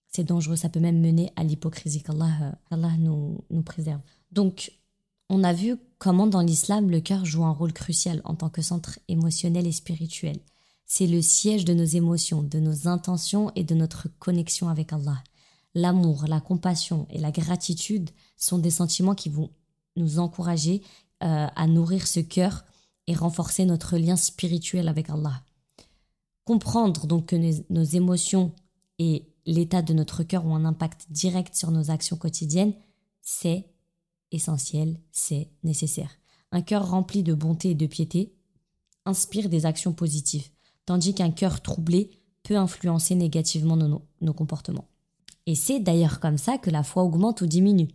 C'est 0.08 0.24
dangereux, 0.24 0.56
ça 0.56 0.70
peut 0.70 0.80
même 0.80 1.02
mener 1.02 1.32
à 1.36 1.44
l'hypocrisie 1.44 2.02
qu'Allah 2.02 2.58
Allah 2.72 2.92
nous, 2.98 3.44
nous 3.50 3.64
préserve. 3.64 4.02
Donc, 4.32 4.72
on 5.30 5.44
a 5.44 5.54
vu 5.54 5.76
comment 5.98 6.28
dans 6.28 6.42
l'islam 6.42 6.90
le 6.90 7.02
cœur 7.02 7.26
joue 7.26 7.44
un 7.44 7.52
rôle 7.52 7.74
crucial 7.74 8.22
en 8.24 8.36
tant 8.36 8.50
que 8.50 8.62
centre 8.62 9.00
émotionnel 9.08 9.66
et 9.68 9.72
spirituel. 9.72 10.38
C'est 10.86 11.08
le 11.08 11.22
siège 11.22 11.66
de 11.66 11.74
nos 11.74 11.84
émotions, 11.84 12.44
de 12.44 12.60
nos 12.60 12.88
intentions 12.88 13.52
et 13.56 13.64
de 13.64 13.74
notre 13.74 14.08
connexion 14.20 14.70
avec 14.70 14.94
Allah. 14.94 15.24
L'amour, 15.74 16.26
la 16.28 16.40
compassion 16.40 17.08
et 17.10 17.18
la 17.18 17.32
gratitude 17.32 18.12
sont 18.38 18.60
des 18.60 18.70
sentiments 18.70 19.16
qui 19.16 19.30
vont 19.30 19.50
nous 19.96 20.20
encourager 20.20 20.82
euh, 21.24 21.48
à 21.56 21.68
nourrir 21.68 22.08
ce 22.08 22.20
cœur 22.20 22.66
et 23.08 23.16
renforcer 23.16 23.66
notre 23.66 23.98
lien 23.98 24.16
spirituel 24.16 24.88
avec 24.88 25.10
Allah. 25.10 25.42
Comprendre 26.44 27.08
donc 27.08 27.28
que 27.28 27.36
nos, 27.72 27.84
émotions 27.84 28.52
et 29.00 29.26
l'état 29.46 29.82
de 29.82 29.94
notre 29.94 30.24
cœur 30.24 30.46
ont 30.46 30.56
un 30.56 30.66
impact 30.66 31.08
direct 31.10 31.56
sur 31.56 31.72
nos 31.72 31.92
actions 31.92 32.18
quotidiennes, 32.18 32.74
c'est 33.22 33.66
essentiel, 34.32 35.00
c'est 35.12 35.50
nécessaire. 35.64 36.12
Un 36.52 36.62
cœur 36.62 36.90
rempli 36.90 37.24
de 37.24 37.34
bonté 37.34 37.72
et 37.72 37.76
de 37.76 37.88
piété 37.88 38.36
inspire 39.06 39.50
des 39.50 39.66
actions 39.66 39.94
positives 39.94 40.50
tandis 40.86 41.14
qu'un 41.14 41.32
cœur 41.32 41.62
troublé 41.62 42.12
peut 42.44 42.58
influencer 42.58 43.16
négativement 43.16 43.76
nos, 43.76 44.34
comportements. 44.34 44.88
Et 45.48 45.56
c'est 45.56 45.80
d'ailleurs 45.80 46.20
comme 46.20 46.38
ça 46.38 46.58
que 46.58 46.70
la 46.70 46.84
foi 46.84 47.04
augmente 47.04 47.42
ou 47.42 47.48
diminue. 47.48 47.90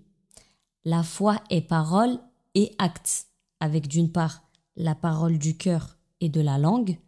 La 0.85 1.03
foi 1.03 1.41
est 1.51 1.61
parole 1.61 2.19
et 2.55 2.75
acte, 2.79 3.27
avec 3.61 3.89
d'une 3.89 4.11
part 4.11 4.43
la 4.77 4.95
parole 4.95 5.39
du 5.39 5.57
cœur 5.57 5.99
et 6.21 6.29
de 6.29 6.41
la 6.41 6.59
langue, 6.59 6.99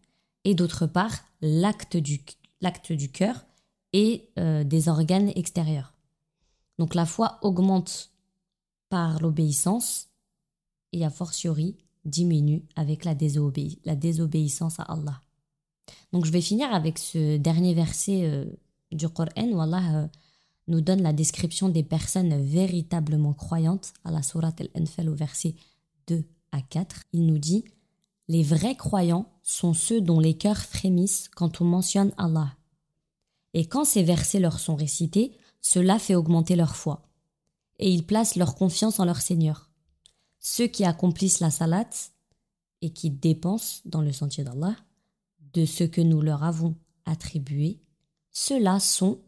et 0.45 0.55
d'autre 0.55 0.87
part 0.87 1.17
l'acte 1.41 1.97
du, 1.97 2.21
l'acte 2.61 2.93
du 2.93 3.11
cœur 3.11 3.45
et 3.93 4.31
euh, 4.39 4.65
des 4.65 4.89
organes 4.89 5.31
extérieurs. 5.35 5.95
Donc 6.79 6.95
la 6.95 7.07
foi 7.07 7.39
augmente 7.43 8.13
par 8.89 9.21
l'obéissance 9.21 10.09
et 10.93 11.05
a 11.05 11.11
fortiori 11.11 11.77
diminue 12.05 12.65
avec 12.77 13.05
la, 13.05 13.15
la 13.85 13.97
désobéissance 13.97 14.81
à 14.81 14.85
Allah. 14.85 15.21
Donc 16.13 16.25
je 16.25 16.33
vais 16.33 16.41
finir 16.41 16.73
avec 16.73 16.99
ce 16.99 17.37
dernier 17.37 17.75
verset 17.75 18.25
euh, 18.25 18.45
du 18.91 19.09
Coran 19.09 19.49
où 19.51 19.61
Allah 19.61 19.83
euh, 19.95 20.09
nous 20.69 20.81
donne 20.81 21.03
la 21.03 21.13
description 21.13 21.69
des 21.69 21.83
personnes 21.83 22.41
véritablement 22.43 23.33
croyantes 23.33 23.93
à 24.05 24.11
la 24.11 24.23
sourate 24.23 24.61
Al-Anfal 24.61 25.09
au 25.09 25.15
verset 25.15 25.55
2 26.07 26.25
à 26.53 26.61
4. 26.63 27.03
Il 27.13 27.27
nous 27.27 27.39
dit 27.39 27.65
Les 28.29 28.43
vrais 28.43 28.77
croyants 28.77 29.33
sont 29.43 29.75
ceux 29.75 30.01
dont 30.01 30.21
les 30.21 30.35
cœurs 30.35 30.63
frémissent 30.63 31.29
quand 31.35 31.61
on 31.61 31.65
mentionne 31.65 32.13
Allah. 32.17 32.55
Et 33.55 33.67
quand 33.67 33.85
ces 33.85 34.03
versets 34.03 34.41
leur 34.41 34.61
sont 34.61 34.77
récités, 34.77 35.33
cela 35.61 35.99
fait 35.99 36.15
augmenter 36.15 36.57
leur 36.57 36.77
foi. 36.77 37.03
Et 37.79 37.91
ils 37.91 38.07
placent 38.07 38.37
leur 38.37 38.55
confiance 38.55 39.01
en 39.01 39.05
leur 39.05 39.21
Seigneur. 39.21 39.71
Ceux 40.41 40.67
qui 40.67 40.85
accomplissent 40.85 41.41
la 41.41 41.51
salat 41.51 41.89
et 42.81 42.91
qui 42.91 43.11
dépensent 43.11 43.81
dans 43.85 44.01
le 44.01 44.13
sentier 44.13 44.45
d'Allah 44.45 44.77
de 45.53 45.65
ce 45.67 45.85
que 45.85 46.01
nous 46.01 46.23
leur 46.23 46.45
avons 46.45 46.75
attribué, 47.05 47.81
ceux-là 48.31 48.81
sont 48.81 49.21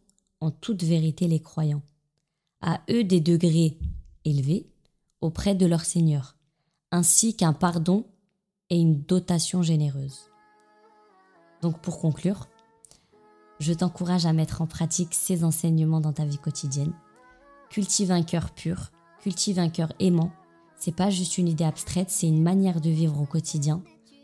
en 0.45 0.51
toute 0.51 0.83
vérité 0.83 1.27
les 1.27 1.41
croyants. 1.41 1.81
À 2.61 2.81
eux 2.89 3.03
des 3.03 3.19
degrés 3.19 3.77
élevés 4.23 4.69
auprès 5.19 5.55
de 5.55 5.65
leur 5.65 5.81
Seigneur, 5.81 6.37
ainsi 6.91 7.35
qu'un 7.35 7.53
pardon 7.53 8.05
et 8.69 8.77
une 8.77 9.01
dotation 9.01 9.63
généreuse. 9.63 10.29
Donc 11.61 11.79
pour 11.81 11.99
conclure, 11.99 12.47
je 13.59 13.73
t'encourage 13.73 14.25
à 14.25 14.33
mettre 14.33 14.61
en 14.61 14.67
pratique 14.67 15.13
ces 15.13 15.43
enseignements 15.43 16.01
dans 16.01 16.13
ta 16.13 16.25
vie 16.25 16.37
quotidienne. 16.37 16.93
Cultive 17.69 18.11
un 18.11 18.21
cœur 18.21 18.51
pur, 18.51 18.91
cultive 19.21 19.59
un 19.59 19.69
cœur 19.69 19.93
aimant. 19.99 20.31
C'est 20.77 20.95
pas 20.95 21.09
juste 21.09 21.37
une 21.37 21.47
idée 21.47 21.63
abstraite, 21.63 22.11
c'est 22.11 22.27
une 22.27 22.43
manière 22.43 22.81
de 22.81 22.89
vivre 22.89 23.19
au 23.19 23.25
quotidien. 23.25 23.81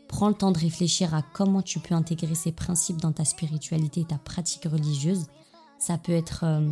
Prends 0.07 0.27
le 0.27 0.35
temps 0.35 0.51
de 0.51 0.59
réfléchir 0.59 1.15
à 1.15 1.21
comment 1.21 1.61
tu 1.61 1.79
peux 1.79 1.95
intégrer 1.95 2.35
ces 2.35 2.51
principes 2.51 3.01
dans 3.01 3.13
ta 3.13 3.25
spiritualité 3.25 4.01
et 4.01 4.05
ta 4.05 4.17
pratique 4.17 4.65
religieuse. 4.65 5.27
Ça 5.81 5.97
peut 5.97 6.11
être 6.11 6.43
euh, 6.43 6.71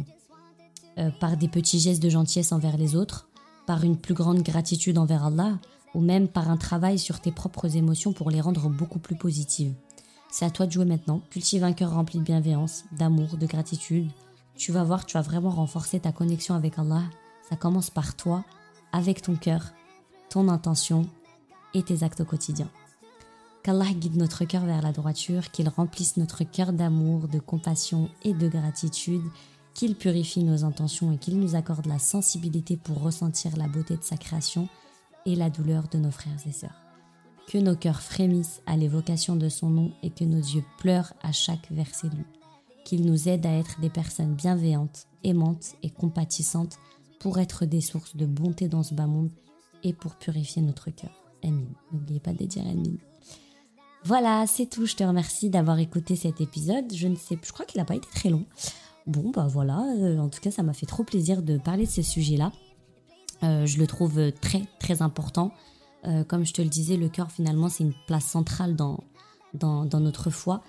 euh, 0.99 1.09
par 1.19 1.35
des 1.35 1.47
petits 1.47 1.79
gestes 1.79 2.01
de 2.01 2.09
gentillesse 2.09 2.51
envers 2.51 2.77
les 2.77 2.95
autres, 2.95 3.27
par 3.65 3.83
une 3.83 3.97
plus 3.97 4.13
grande 4.13 4.43
gratitude 4.43 4.99
envers 4.99 5.25
Allah, 5.25 5.57
ou 5.95 5.99
même 5.99 6.27
par 6.27 6.51
un 6.51 6.57
travail 6.57 6.99
sur 6.99 7.19
tes 7.19 7.31
propres 7.31 7.75
émotions 7.75 8.13
pour 8.13 8.29
les 8.29 8.39
rendre 8.39 8.69
beaucoup 8.69 8.99
plus 8.99 9.15
positives. 9.15 9.73
C'est 10.29 10.45
à 10.45 10.51
toi 10.51 10.67
de 10.67 10.71
jouer 10.71 10.85
maintenant. 10.85 11.23
Cultive 11.31 11.63
un 11.63 11.73
cœur 11.73 11.91
rempli 11.91 12.19
de 12.19 12.23
bienveillance, 12.23 12.85
d'amour, 12.91 13.37
de 13.37 13.47
gratitude. 13.47 14.11
Tu 14.55 14.71
vas 14.71 14.83
voir, 14.83 15.07
tu 15.07 15.15
vas 15.15 15.23
vraiment 15.23 15.49
renforcer 15.49 15.99
ta 15.99 16.11
connexion 16.11 16.53
avec 16.53 16.77
Allah. 16.77 17.01
Ça 17.49 17.55
commence 17.55 17.89
par 17.89 18.15
toi, 18.15 18.45
avec 18.91 19.23
ton 19.23 19.35
cœur, 19.35 19.73
ton 20.29 20.49
intention 20.49 21.09
et 21.73 21.81
tes 21.81 22.03
actes 22.03 22.21
au 22.21 22.25
quotidien. 22.25 22.69
Qu'Allah 23.69 23.93
guide 23.93 24.15
notre 24.15 24.45
cœur 24.45 24.65
vers 24.65 24.81
la 24.81 24.91
droiture, 24.91 25.51
qu'il 25.51 25.69
remplisse 25.69 26.17
notre 26.17 26.43
cœur 26.43 26.73
d'amour, 26.73 27.27
de 27.27 27.37
compassion 27.37 28.09
et 28.23 28.33
de 28.33 28.47
gratitude, 28.47 29.21
qu'il 29.75 29.95
purifie 29.95 30.43
nos 30.43 30.63
intentions 30.65 31.11
et 31.11 31.19
qu'il 31.19 31.39
nous 31.39 31.53
accorde 31.53 31.85
la 31.85 31.99
sensibilité 31.99 32.77
pour 32.77 32.99
ressentir 32.99 33.55
la 33.57 33.67
beauté 33.67 33.95
de 33.95 34.01
sa 34.01 34.17
création 34.17 34.67
et 35.27 35.35
la 35.35 35.51
douleur 35.51 35.87
de 35.87 35.99
nos 35.99 36.09
frères 36.09 36.47
et 36.47 36.51
sœurs 36.51 36.81
que 37.47 37.59
nos 37.59 37.75
cœurs 37.75 38.01
frémissent 38.01 38.63
à 38.65 38.75
l'évocation 38.75 39.35
de 39.35 39.49
son 39.49 39.69
nom 39.69 39.91
et 40.01 40.09
que 40.09 40.23
nos 40.23 40.39
yeux 40.39 40.65
pleurent 40.79 41.13
à 41.21 41.31
chaque 41.31 41.71
verset 41.71 42.07
lu. 42.07 42.25
Qu'il 42.85 43.05
nous 43.05 43.29
aide 43.29 43.45
à 43.45 43.51
être 43.51 43.79
des 43.81 43.91
personnes 43.91 44.33
bienveillantes, 44.33 45.05
aimantes 45.23 45.75
et 45.83 45.91
compatissantes 45.91 46.79
pour 47.19 47.37
être 47.37 47.65
des 47.67 47.81
sources 47.81 48.15
de 48.15 48.25
bonté 48.25 48.67
dans 48.67 48.81
ce 48.81 48.95
bas 48.95 49.05
monde 49.05 49.29
et 49.83 49.93
pour 49.93 50.15
purifier 50.15 50.63
notre 50.63 50.89
cœur. 50.89 51.11
Amin. 51.43 51.67
N'oubliez 51.91 52.19
pas 52.19 52.33
de 52.33 52.45
dire 52.45 52.65
Amin. 52.65 52.97
Voilà, 54.05 54.45
c'est 54.47 54.65
tout. 54.65 54.85
Je 54.85 54.95
te 54.95 55.03
remercie 55.03 55.49
d'avoir 55.49 55.79
écouté 55.79 56.15
cet 56.15 56.41
épisode. 56.41 56.93
Je 56.93 57.07
ne 57.07 57.15
sais, 57.15 57.37
je 57.41 57.51
crois 57.51 57.65
qu'il 57.65 57.79
n'a 57.79 57.85
pas 57.85 57.95
été 57.95 58.07
très 58.13 58.29
long. 58.29 58.45
Bon, 59.07 59.31
bah 59.31 59.47
voilà. 59.49 59.83
Euh, 59.97 60.19
en 60.19 60.29
tout 60.29 60.39
cas, 60.39 60.51
ça 60.51 60.63
m'a 60.63 60.73
fait 60.73 60.85
trop 60.85 61.03
plaisir 61.03 61.41
de 61.41 61.57
parler 61.57 61.85
de 61.85 61.91
ce 61.91 62.01
sujet-là. 62.01 62.51
Euh, 63.43 63.65
je 63.65 63.77
le 63.77 63.87
trouve 63.87 64.31
très, 64.39 64.63
très 64.79 65.01
important. 65.01 65.51
Euh, 66.05 66.23
comme 66.23 66.45
je 66.45 66.53
te 66.53 66.61
le 66.61 66.69
disais, 66.69 66.95
le 66.95 67.09
cœur 67.09 67.29
finalement 67.31 67.67
c'est 67.67 67.83
une 67.83 67.93
place 68.07 68.25
centrale 68.25 68.75
dans, 68.75 68.99
notre 69.99 70.29
foi. 70.29 70.61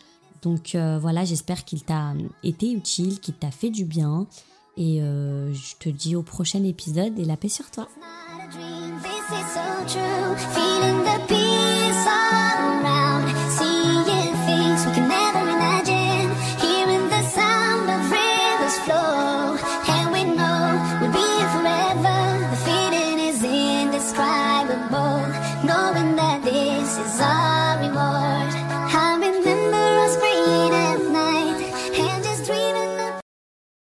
Donc 0.43 0.75
voilà, 0.75 1.25
j'espère 1.25 1.65
qu'il 1.65 1.85
t'a 1.85 2.15
été 2.43 2.73
utile, 2.73 3.21
qu'il 3.21 3.35
t'a 3.35 3.51
fait 3.51 3.71
du 3.71 3.85
bien. 3.85 4.27
Et 4.77 5.01
je 5.01 5.77
te 5.79 5.91
dis 5.91 6.17
au 6.17 6.23
prochain 6.23 6.65
épisode 6.65 7.19
et 7.19 7.25
la 7.25 7.37
paix 7.37 7.51
sur 7.51 7.71
toi. 7.71 7.89